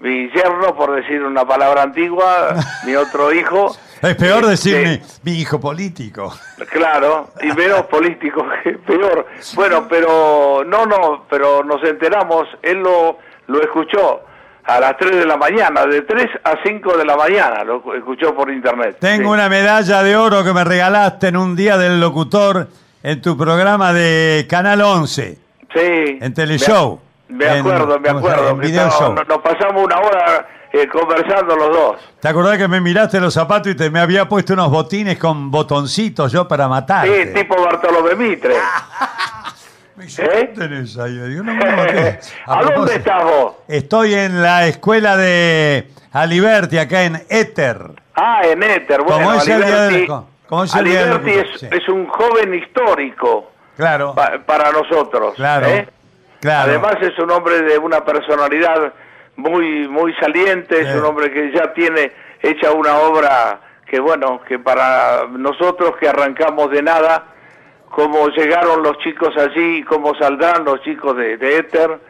[0.00, 3.76] mi yerno, por decir una palabra antigua, mi otro hijo.
[4.02, 6.34] Es peor Este, decirme mi hijo político.
[6.70, 8.44] Claro, y menos político,
[8.86, 9.26] peor.
[9.54, 14.22] Bueno, pero no, no, pero nos enteramos, él lo, lo escuchó
[14.64, 18.34] a las 3 de la mañana, de 3 a 5 de la mañana, lo escuchó
[18.34, 18.96] por internet.
[19.00, 19.34] Tengo Sí.
[19.34, 22.68] una medalla de oro que me regalaste en un día del locutor
[23.04, 25.38] en tu programa de Canal 11,
[25.74, 26.18] Sí.
[26.20, 27.00] en Teleshow.
[27.28, 28.50] Me acuerdo, me acuerdo.
[28.50, 29.14] En estábamos- Show.
[29.28, 31.96] nos pasamos una hora eh, conversando los dos.
[32.20, 35.50] ¿Te acordás que me miraste los zapatos y te me había puesto unos botines con
[35.50, 37.26] botoncitos yo para matarte?
[37.26, 38.54] Sí, tipo Bartolomé Mitre.
[39.94, 40.52] Me ¿Eh?
[42.46, 43.52] ¿A dónde estás vos?
[43.68, 47.78] Estoy en la escuela de Aliberti, acá en Éter.
[48.14, 49.02] Ah, en Éter.
[49.02, 51.68] Bueno, ¿Cómo es Aliberti, co- cómo es Aliberti es, Sí.
[51.70, 55.34] es un joven histórico Claro, pa- para nosotros.
[55.34, 55.86] claro, ¿eh?
[56.40, 56.70] claro.
[56.70, 58.94] Además es un hombre de una personalidad
[59.36, 64.58] muy muy saliente, es un hombre que ya tiene hecha una obra que bueno, que
[64.58, 67.26] para nosotros que arrancamos de nada,
[67.90, 72.00] cómo llegaron los chicos allí y cómo saldrán los chicos de, de Éter,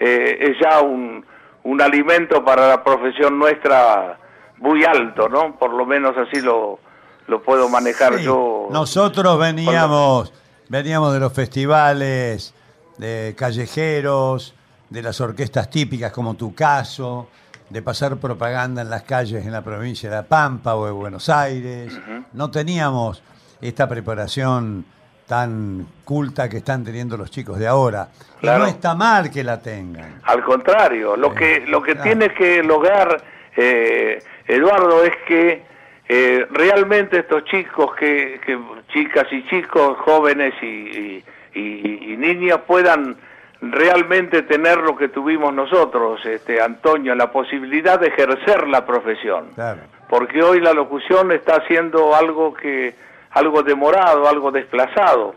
[0.00, 1.24] eh, es ya un,
[1.64, 4.18] un alimento para la profesión nuestra
[4.58, 5.56] muy alto, ¿no?
[5.58, 6.78] Por lo menos así lo,
[7.26, 8.68] lo puedo manejar Sí, yo.
[8.70, 10.32] Nosotros veníamos,
[10.68, 12.54] veníamos de los festivales
[12.96, 14.54] de callejeros,
[14.90, 17.28] de las orquestas típicas como tu caso,
[17.70, 21.28] de pasar propaganda en las calles en la provincia de La Pampa o de Buenos
[21.28, 21.98] Aires.
[22.32, 23.22] No teníamos
[23.60, 24.84] esta preparación
[25.26, 28.08] tan culta que están teniendo los chicos de ahora.
[28.36, 28.60] Y Claro.
[28.60, 30.20] no está mal que la tengan.
[30.22, 32.04] Al contrario, lo que lo que claro.
[32.04, 33.20] tiene que lograr
[33.56, 35.64] eh, Eduardo es que
[36.08, 38.56] eh, realmente estos chicos que, que
[38.92, 43.16] chicas y chicos jóvenes y, y- y- y niñas puedan
[43.60, 49.80] realmente tener lo que tuvimos nosotros, este Antonio, la posibilidad de ejercer la profesión Claro.
[50.08, 52.94] porque hoy la locución está haciendo algo que
[53.30, 55.34] algo demorado, algo desplazado.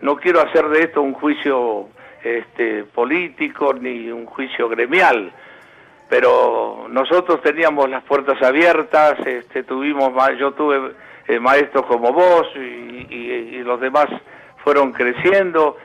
[0.00, 1.88] No quiero hacer de esto un juicio
[2.24, 5.32] este, político ni un juicio gremial,
[6.08, 10.92] pero nosotros teníamos las puertas abiertas, este, tuvimos, yo tuve
[11.28, 14.06] eh, maestros como vos y, y- y los demás
[14.64, 15.76] fueron creciendo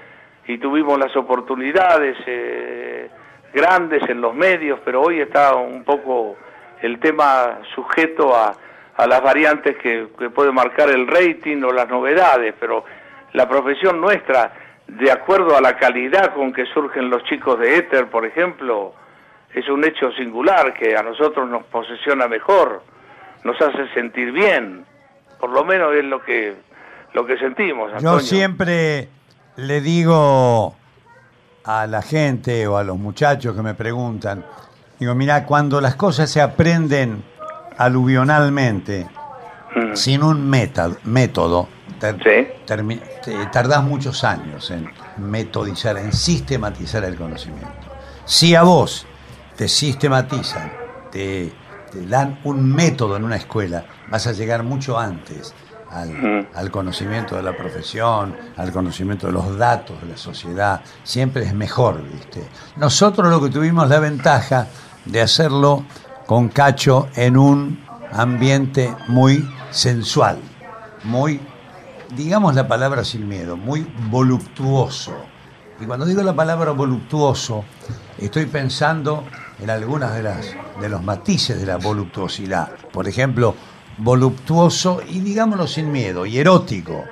[0.47, 3.09] y tuvimos las oportunidades eh,
[3.53, 6.37] grandes en los medios, pero hoy está un poco
[6.81, 8.53] el tema sujeto a,
[8.95, 12.85] a las variantes que, que puede marcar el rating o las novedades, pero
[13.33, 14.53] la profesión nuestra,
[14.87, 18.93] de acuerdo a la calidad con que surgen los chicos de Éter, por ejemplo,
[19.53, 22.83] es un hecho singular que a nosotros nos posesiona mejor,
[23.43, 24.85] nos hace sentir bien,
[25.39, 26.55] por lo menos es lo que
[27.13, 27.89] lo que sentimos.
[27.91, 28.19] Yo Antonio.
[28.19, 29.07] siempre
[29.57, 30.75] le digo
[31.65, 34.45] a la gente o a los muchachos que me preguntan,
[34.99, 37.23] digo, mira, cuando las cosas se aprenden
[37.77, 39.07] aluvionalmente,
[39.75, 39.95] Mm.
[39.95, 41.67] sin un método, método
[41.99, 42.47] ter- Sí.
[42.65, 47.67] termi- te- tardás muchos años en metodizar, en sistematizar el conocimiento.
[48.25, 49.05] Si a vos
[49.55, 50.71] te sistematizan,
[51.11, 51.51] te,
[51.91, 55.53] te dan un método en una escuela, vas a llegar mucho antes
[55.91, 60.81] al, al conocimiento de la profesión, al conocimiento de los datos de la sociedad.
[61.03, 62.47] Siempre es mejor, ¿viste?
[62.75, 64.67] Nosotros lo que tuvimos la ventaja
[65.05, 65.85] de hacerlo
[66.25, 70.37] con Cacho en un ambiente muy sensual,
[71.03, 71.39] muy,
[72.15, 75.15] digamos la palabra sin miedo, muy voluptuoso.
[75.79, 77.63] Y cuando digo la palabra voluptuoso,
[78.17, 79.23] estoy pensando
[79.59, 82.69] en algunas de las de los matices de la voluptuosidad.
[82.91, 83.55] Por ejemplo,
[83.97, 87.03] voluptuoso y digámoslo sin miedo, y erótico.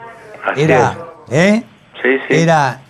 [0.45, 0.97] Así Era,
[1.29, 1.63] ¿eh?
[2.01, 2.35] Sí, sí.
[2.35, 2.81] Era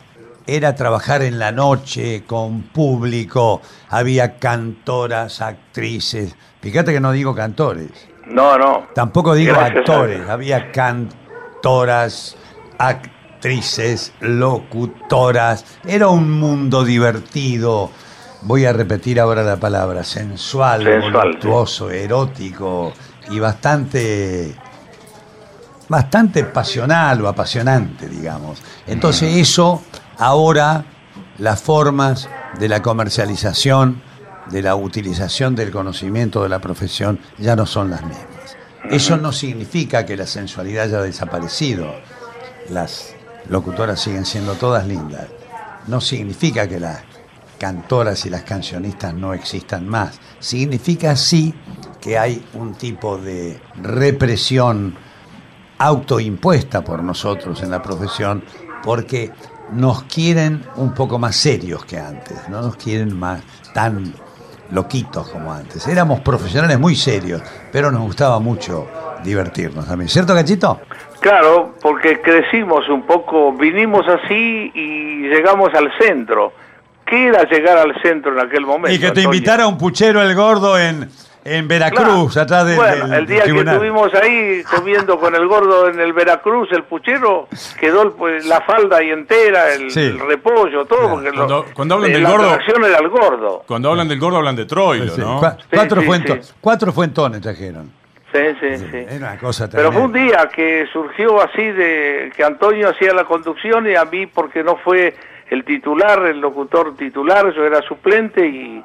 [0.47, 6.35] era trabajar en la noche con público, había cantoras, actrices.
[6.61, 7.89] Fíjate que no digo cantores.
[8.27, 8.87] No, no.
[8.93, 12.37] Tampoco digo Gracias actores, había cantoras,
[12.77, 15.79] actrices, locutoras.
[15.85, 17.89] Era un mundo divertido.
[18.43, 22.93] Voy a repetir ahora la palabra, sensual, Sensual, voluptuoso, erótico
[23.29, 24.55] y bastante
[25.87, 28.61] bastante pasional o apasionante, digamos.
[28.87, 29.83] Entonces eso
[30.17, 30.85] ahora
[31.37, 32.27] las formas
[32.59, 34.01] de la comercialización,
[34.49, 38.57] de la utilización del conocimiento de la profesión ya no son las mismas.
[38.89, 41.93] Eso no significa que la sensualidad haya desaparecido.
[42.69, 43.15] Las,
[43.49, 45.27] locutoras siguen siendo todas lindas.
[45.87, 47.01] No significa que las
[47.59, 50.19] cantoras y las cancionistas no existan más.
[50.39, 51.53] Significa sí
[52.05, 54.95] que hay un tipo de represión
[55.79, 58.43] autoimpuesta por nosotros en la profesión
[58.83, 59.31] porque
[59.71, 63.41] nos quieren un poco más serios que antes, no nos quieren más
[63.73, 64.13] tan
[64.71, 65.87] loquitos como antes.
[65.87, 67.41] Éramos profesionales muy serios,
[67.71, 68.87] pero nos gustaba mucho
[69.23, 70.07] divertirnos también.
[70.07, 70.81] ¿Cierto, Cachito?
[71.21, 76.53] Claro, porque crecimos un poco, vinimos así y llegamos al centro.
[77.03, 78.91] ¿Qué era llegar al centro en aquel momento?
[78.91, 79.33] Y que te Antonio?
[79.33, 81.09] invitara un puchero el gordo en,
[81.47, 82.41] en Veracruz, Claro.
[82.41, 86.67] atrás del, Bueno, el día que estuvimos ahí comiendo con el gordo en el Veracruz,
[86.71, 87.47] el puchero,
[87.79, 89.99] quedó el, pues, la falda ahí entera, el, Sí.
[90.01, 93.63] el repollo, todo, porque lo- Cuando- cuando hablan eh, del la gordo- era el gordo.
[93.67, 95.39] Cuando hablan del gordo hablan de Troilo, Sí, ¿no?
[95.39, 96.53] Sí, cuatro, sí, fuento- sí.
[96.59, 97.91] cuatro fuentones trajeron.
[98.33, 98.97] Sí, sí, sí.
[98.97, 103.23] Era una cosa Pero fue un día que surgió así de que Antonio hacía la
[103.23, 105.15] conducción y a mí porque no fue
[105.51, 108.83] el titular, el locutor titular, yo era suplente y,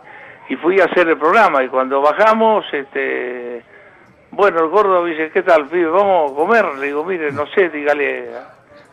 [0.51, 3.63] y fui a hacer el programa y cuando bajamos, este,
[4.33, 5.89] bueno, el gordo me dice, ¿qué tal, pibe?
[5.89, 6.65] Vamos a comer.
[6.79, 8.31] Le digo, mire, no sé, dígale,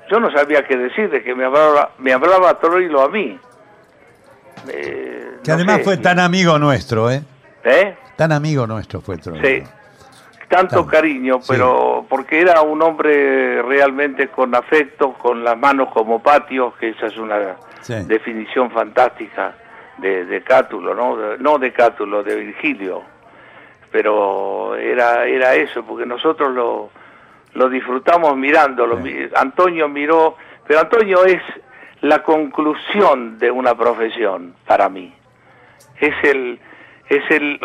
[0.10, 3.40] yo no sabía qué decir, de que me hablaba, me hablaba Troilo a mí.
[4.70, 7.22] Eh, Que no además sé, fue tan amigo nuestro, ¿eh?
[7.64, 7.96] ¿Eh?
[8.16, 9.46] Tan amigo nuestro fue Troilo.
[9.46, 9.64] Sí,
[10.50, 16.76] tanto cariño, pero porque era un hombre realmente con afecto, con las manos como patios,
[16.80, 17.94] que esa es una Sí.
[18.06, 19.54] definición fantástica
[20.00, 21.16] de, de Cátulo, ¿no?
[21.18, 23.04] De- no de Cátulo, de Virgilio,
[23.92, 26.90] pero era, era eso, porque nosotros lo,
[27.54, 28.98] lo disfrutamos mirándolo.
[28.98, 30.36] Mi- Antonio miró,
[30.68, 31.42] pero Antonio es
[32.02, 35.14] la conclusión de una profesión para mí.
[36.00, 36.60] Es el
[37.10, 37.60] es el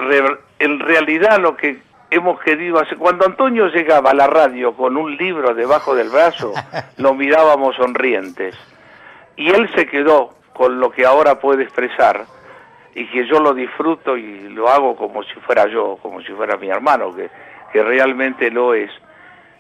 [0.59, 1.79] en realidad lo que
[2.11, 2.97] hemos querido hacer.
[2.97, 6.53] Cuando Antonio llegaba a la radio con un libro debajo del brazo
[6.97, 8.57] lo mirábamos sonrientes.
[9.37, 12.27] Y él se quedó con lo que ahora puede expresar
[12.95, 16.57] y que yo lo disfruto y lo hago como si fuera yo como si fuera
[16.57, 17.31] mi hermano que,
[17.73, 18.91] que realmente lo es.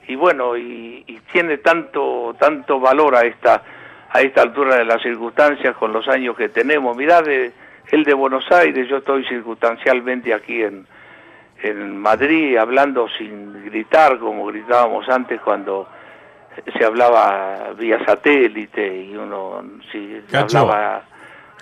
[0.06, 3.62] Y bueno y, tiene tanto tanto valor a esta
[4.10, 6.94] a esta altura de las circunstancias con los años que tenemos.
[6.94, 7.52] Mirá de
[7.90, 10.86] él de Buenos Aires yo estoy circunstancialmente aquí en
[11.62, 15.88] en Madrid hablando sin gritar como gritábamos antes cuando
[16.78, 20.58] se hablaba vía satélite y uno si Cacho.
[20.58, 21.02] hablaba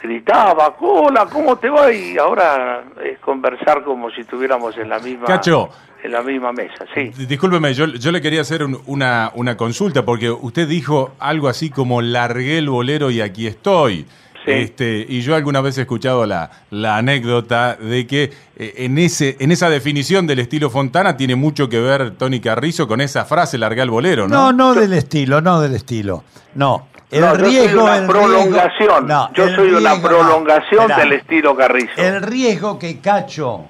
[0.03, 5.27] gritaba cola cómo te va y ahora es conversar como si estuviéramos en la misma
[5.27, 5.69] Cacho.
[6.03, 10.03] en la misma mesa sí Discúlpeme, yo, yo le quería hacer un- una, una consulta
[10.05, 14.07] porque usted dijo algo así como largué el bolero y aquí estoy.
[14.45, 14.53] Sí.
[14.53, 19.37] Este, y yo alguna vez he escuchado la, la anécdota de que eh, en, ese,
[19.39, 23.59] en esa definición del estilo Fontana tiene mucho que ver Tony Carrizo con esa frase
[23.59, 24.51] largué el bolero, ¿no?
[24.51, 26.25] No, no del estilo, no del estilo.
[26.55, 26.89] No.
[27.11, 30.99] El No, yo soy riesgo, una riesgo- prolongación no, yo soy una riesgo- prolongación Esperá.
[31.01, 33.65] del estilo Carrizo El riesgo que Cacho,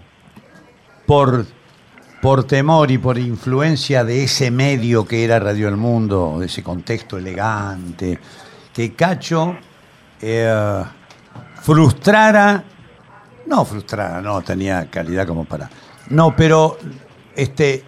[1.07, 1.47] por,
[2.21, 6.63] por temor y por influencia de ese medio que era Radio El Mundo, de ese
[6.63, 8.19] contexto elegante,
[8.75, 9.57] que Cacho
[10.23, 10.85] eh,
[11.63, 12.65] frustrara,
[13.47, 15.71] no frustrara, no tenía calidad como para,
[16.11, 16.79] no, pero
[17.35, 17.85] este,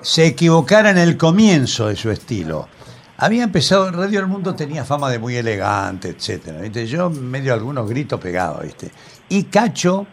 [0.00, 2.68] se equivocara en el comienzo de su estilo.
[3.16, 6.60] Había empezado en Radio El Mundo, tenía fama de muy elegante, etcétera.
[6.60, 6.86] ¿viste?
[6.86, 8.90] Yo medio algunos gritos pegaba, ¿viste?
[9.28, 10.06] Y Cacho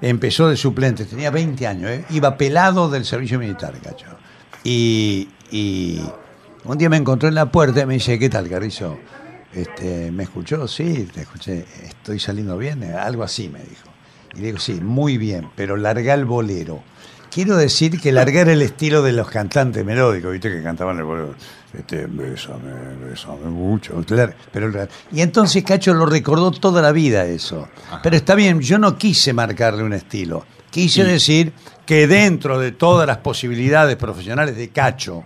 [0.00, 2.04] empezó de suplente, tenía 20 años, ¿eh?
[2.10, 4.06] iba pelado del servicio militar, Cacho.
[4.64, 6.02] Y, y
[6.64, 8.98] un día me encontró en la puerta y me dice, ¿qué tal, Carrizo?
[9.54, 10.66] Este, ¿Me escuchó?
[10.66, 11.64] Sí, te escuché.
[11.84, 12.82] ¿Estoy saliendo bien?
[12.84, 13.88] Algo así me dijo.
[14.34, 16.82] Y le digo, sí, muy bien, pero larga el bolero.
[17.30, 21.34] Quiero decir que largar el estilo de los cantantes melódicos, viste que cantaban el bolero.
[21.72, 22.72] Este, bésame,
[23.08, 24.02] bésame mucho.
[24.06, 27.68] claro, Pero, y entonces Cacho lo recordó toda la vida eso.
[28.02, 30.44] Pero está bien, yo no quise marcarle un estilo.
[30.70, 31.52] Quise decir
[31.86, 35.24] que dentro de todas las posibilidades profesionales de Cacho,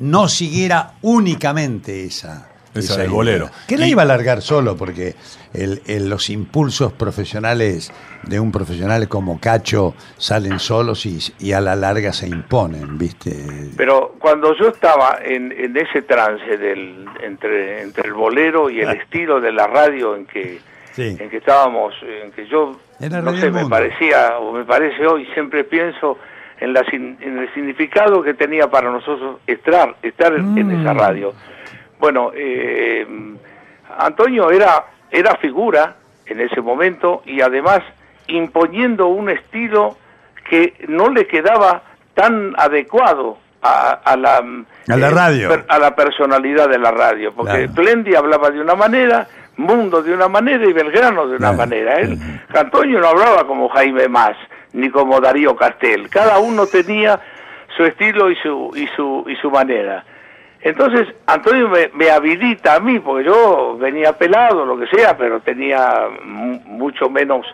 [0.00, 2.49] no siguiera únicamente esa.
[2.74, 3.48] Esa del bolero.
[3.66, 5.14] Que la iba a alargar solo porque
[5.52, 7.92] el- el- los impulsos profesionales
[8.22, 13.34] de un profesional como Cacho salen solos y, y a la larga se imponen, ¿viste?
[13.76, 18.90] Pero cuando yo estaba en, en ese trance del, entre, entre el bolero y el
[18.90, 20.92] estilo de la radio en que, Ah.
[20.92, 21.16] Sí.
[21.20, 25.24] en que estábamos, en que yo, Era no sé, me parecía, o me parece hoy,
[25.34, 26.18] siempre pienso
[26.58, 30.80] en, la, en el significado que tenía para nosotros estar, estar en Mm.
[30.80, 31.32] esa radio.
[32.00, 33.06] Bueno, eh,
[33.98, 35.96] Antonio era, era figura
[36.26, 37.80] en ese momento y además
[38.28, 39.96] imponiendo un estilo
[40.48, 41.82] que no le quedaba
[42.14, 44.36] tan adecuado a, a la
[44.88, 45.48] A la radio.
[45.48, 47.72] per- a la personalidad de la radio, porque Claro.
[47.74, 49.26] Plendi hablaba de una manera,
[49.56, 51.56] Mundo de una manera y Belgrano de una Claro.
[51.58, 51.94] manera.
[51.96, 52.16] Él,
[52.54, 54.34] Antonio no hablaba como Jaime Más,
[54.72, 56.08] ni como Darío Castel.
[56.08, 57.20] Cada uno tenía
[57.76, 60.02] su estilo y su, y su, y su manera.
[60.62, 65.40] Entonces, Antonio me, me habilita a mí, porque yo venía pelado, lo que sea, pero
[65.40, 67.46] tenía mu- mucho menos,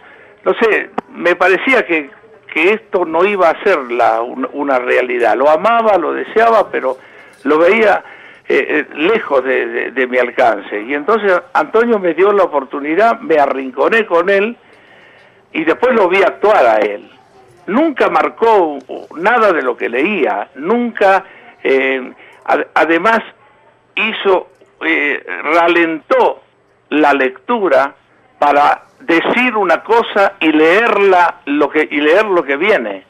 [0.45, 2.11] no sé, me parecía que,
[2.53, 5.37] que esto no iba a ser la, un- una realidad.
[5.37, 6.99] Lo amaba, lo deseaba, pero
[7.45, 8.03] lo veía
[8.49, 10.83] eh, eh, lejos de, de- de mi alcance.
[10.83, 14.57] Y entonces Antonio me dio la oportunidad, me arrinconé con él
[15.53, 17.09] y después lo vi actuar a él.
[17.69, 18.79] Nunca marcó
[19.17, 21.25] nada de lo que leía, nunca,
[21.65, 22.13] eh,
[22.47, 23.21] ad- además
[23.95, 24.49] hizo,
[24.85, 25.25] eh,
[25.55, 26.43] ralentó
[26.91, 27.95] la lectura
[28.39, 33.05] para decir una cosa y leerla lo que y leer lo que viene.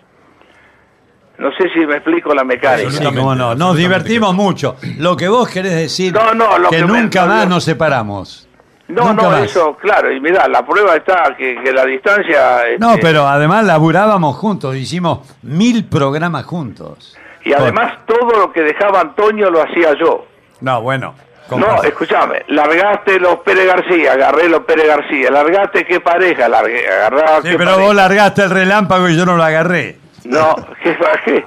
[1.38, 2.90] No sé si me explico la mecánica.
[2.90, 3.54] Sí, cómo no.
[3.54, 4.76] Nos divertimos mucho.
[4.98, 7.56] Lo que vos querés decir No, no, lo que, nunca más no.
[7.56, 8.48] nos separamos.
[8.88, 9.42] No, Nunca no, más.
[9.42, 12.60] eso, claro, y mira, la prueba está que, que la distancia...
[12.78, 17.18] No, este, pero además laburábamos juntos, hicimos mil programas juntos.
[17.46, 20.26] Y además todo lo que dejaba Antonio lo hacía yo.
[20.60, 21.14] No, bueno.
[21.50, 27.36] No, escúchame, largaste los Pérez García, agarré los Pérez García, largaste qué pareja, largué, agarraba
[27.42, 27.76] Sí, pero pareja.
[27.86, 29.96] vos largaste el relámpago y yo no lo agarré.
[30.24, 31.44] No, que, que-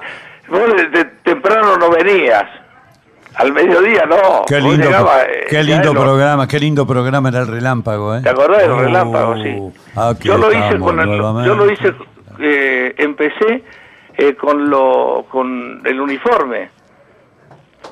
[0.48, 2.44] vos de, de temprano no venías.
[3.34, 4.44] Al mediodía no.
[4.48, 8.20] Qué lindo, llegabas, eh, qué lindo lo- programa, qué lindo programa era el relámpago, ¿eh?
[8.22, 9.34] ¿Te acordás del Oh, relámpago?
[9.36, 9.56] Sí.
[10.22, 11.92] Yo lo hice estamos con yo lo hice,
[12.40, 13.62] eh, empecé
[14.16, 16.70] eh, con lo, con el uniforme.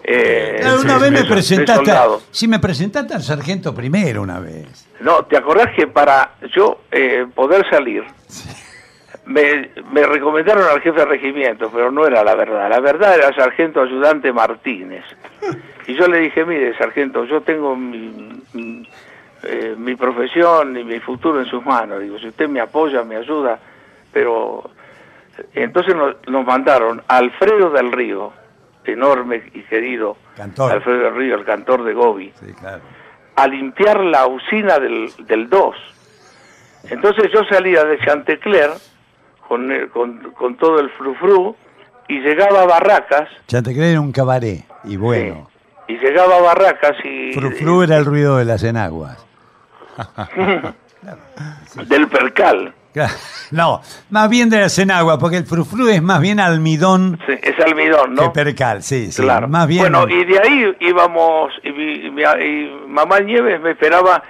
[0.05, 1.93] Eh, Ah, una vez me presentaste,
[2.31, 4.89] sí me presentaste al sargento primero una vez.
[5.01, 8.05] No, ¿te acordás que para yo eh, poder salir,
[9.27, 12.69] me, me recomendaron al jefe de regimiento, pero no era la verdad.
[12.71, 15.05] La verdad era el sargento ayudante Martínez.
[15.87, 18.89] Y yo le dije, mire, sargento, yo tengo mi, mi,
[19.43, 22.01] eh, mi profesión y mi futuro en sus manos.
[22.01, 23.59] Digo, si usted me apoya, me ayuda,
[24.13, 24.71] pero...
[25.55, 28.33] Entonces nos, nos mandaron a Alfredo del Río,
[28.85, 30.73] enorme y querido, Cantor.
[30.73, 32.81] Alfredo del Río, el cantor de Gobi, Sí, claro.
[33.37, 35.77] a limpiar la usina del, del 2.
[36.91, 38.71] Entonces yo salía de Chantecler
[39.47, 41.55] con, el- con, con todo el frufru
[42.09, 43.29] y llegaba a Barracas,
[43.75, 45.51] creí en un cabaret, y bueno.
[45.87, 49.25] y llegaba a Barracas y Frufru era el ruido de las enaguas.
[51.87, 52.73] del percal.
[53.51, 53.81] No,
[54.11, 58.15] más bien de las enaguas, porque el frufru es más bien almidón Sí, es almidón,
[58.15, 58.23] ¿no?
[58.25, 59.23] que percal, sí, sí.
[59.23, 59.49] Claro.
[59.49, 59.83] Más bien.
[59.93, 64.23] Bueno, y de ahí íbamos, y, y y mamá Nieves me esperaba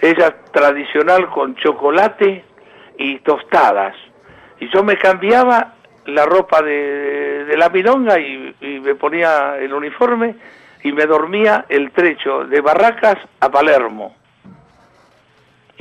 [0.00, 2.44] ella tradicional con chocolate
[2.98, 3.94] y tostadas.
[4.60, 5.74] Y yo me cambiaba
[6.06, 10.36] la ropa de, de la milonga y, y me ponía el uniforme
[10.84, 14.16] y me dormía el trecho de Barracas a Palermo.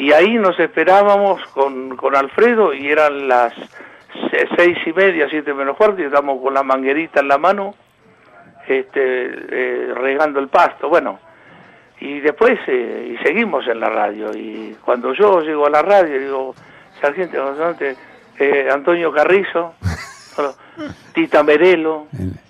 [0.01, 5.53] Y ahí nos esperábamos con, con Alfredo y eran las se- seis y media, siete
[5.53, 7.75] menos cuarto y estábamos con la manguerita en la mano
[8.67, 10.89] este, eh, regando el pasto.
[10.89, 11.19] Bueno,
[11.99, 14.31] y después eh, y seguimos en la radio.
[14.35, 16.55] Y cuando yo llego a la radio, digo,
[16.99, 17.37] sargento,
[18.39, 19.75] eh, Antonio Carrizo,
[21.13, 22.07] Tita Merelo,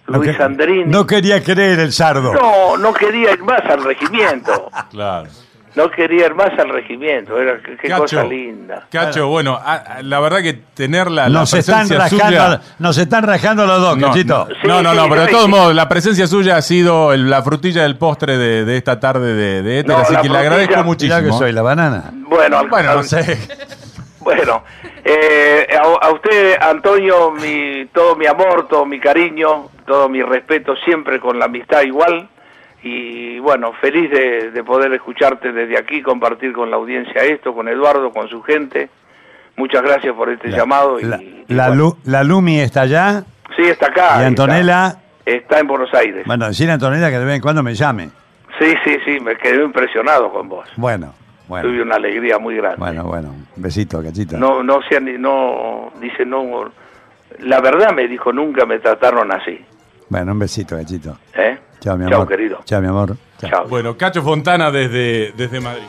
[0.08, 0.86] No Luis que- Andrini.
[0.92, 2.34] No quería creer el sardo.
[2.34, 4.70] No, no quería ir más al regimiento.
[4.92, 5.30] Claro.
[5.76, 7.40] No quería ir más al regimiento.
[7.40, 8.88] Era qué, Cacho, cosa linda.
[8.92, 12.62] Cacho, bueno, a- a- la verdad que tener la, la Nos están, rajando, suya...
[12.80, 14.48] nos están rajando los dos, No, Cachito.
[14.50, 15.50] no, Sí, no, no, sí, no, pero de todos sí.
[15.52, 19.34] modos, la presencia suya ha sido el- la frutilla del postre de, de esta tarde
[19.34, 21.22] de, de Éter, No, así la que le frutilla- agradezco Mirá muchísimo.
[21.22, 22.04] que soy la banana.
[22.14, 23.38] Bueno, al- Bueno, no al- sé.
[24.20, 24.64] Bueno,
[25.04, 30.76] eh, a, a usted, Antonio, mi, todo mi amor, todo mi cariño, todo mi respeto,
[30.86, 32.30] siempre con la amistad igual.
[32.84, 37.68] Y bueno, feliz de, de poder escucharte desde aquí, compartir con la audiencia esto, con
[37.68, 38.90] Eduardo, con su gente.
[39.56, 41.00] Muchas gracias por este llamado.
[41.00, 41.84] Y, La, y la, bueno.
[41.84, 43.24] Lu- la Lumi está allá.
[43.56, 44.18] Sí, está acá.
[44.22, 44.88] y Antonella.
[44.88, 45.02] Está,
[45.32, 46.26] está en Buenos Aires.
[46.26, 48.10] Bueno, decirle a Antonella que de vez en cuando me llame.
[48.60, 50.68] Sí, sí, sí, me quedé impresionado con vos.
[50.78, 51.14] Bueno,
[51.48, 51.84] Tuve bueno.
[51.84, 52.78] una alegría muy grande.
[52.80, 53.30] Bueno, bueno.
[53.56, 54.38] Un besito, Cachito.
[54.38, 56.72] No, no sea ni, no, dice no,
[57.40, 59.64] la verdad me dijo, nunca me trataron así.
[60.12, 61.18] Bueno, un besito, Cachito.
[61.34, 61.58] ¿eh?
[61.80, 62.28] Chao, mi Chao, amor.
[62.28, 62.60] querido.
[62.66, 63.16] Chao, mi amor.
[63.40, 63.50] Chao.
[63.50, 63.68] Chao.
[63.70, 65.86] Bueno, Cacho Fontana desde, desde Madrid.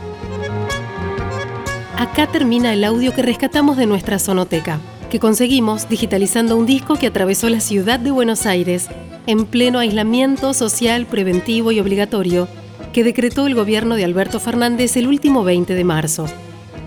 [1.98, 4.78] Acá termina el audio que rescatamos de nuestra sonoteca,
[5.10, 8.88] que conseguimos digitalizando un disco que atravesó la ciudad de Buenos Aires
[9.26, 12.46] en pleno aislamiento social preventivo y obligatorio
[12.92, 16.26] que decretó el gobierno de Alberto Fernández el último 20 de marzo.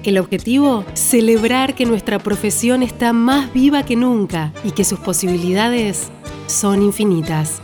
[0.06, 6.10] El objetivo, celebrar que nuestra profesión está más viva que nunca y que sus posibilidades
[6.46, 7.60] son infinitas.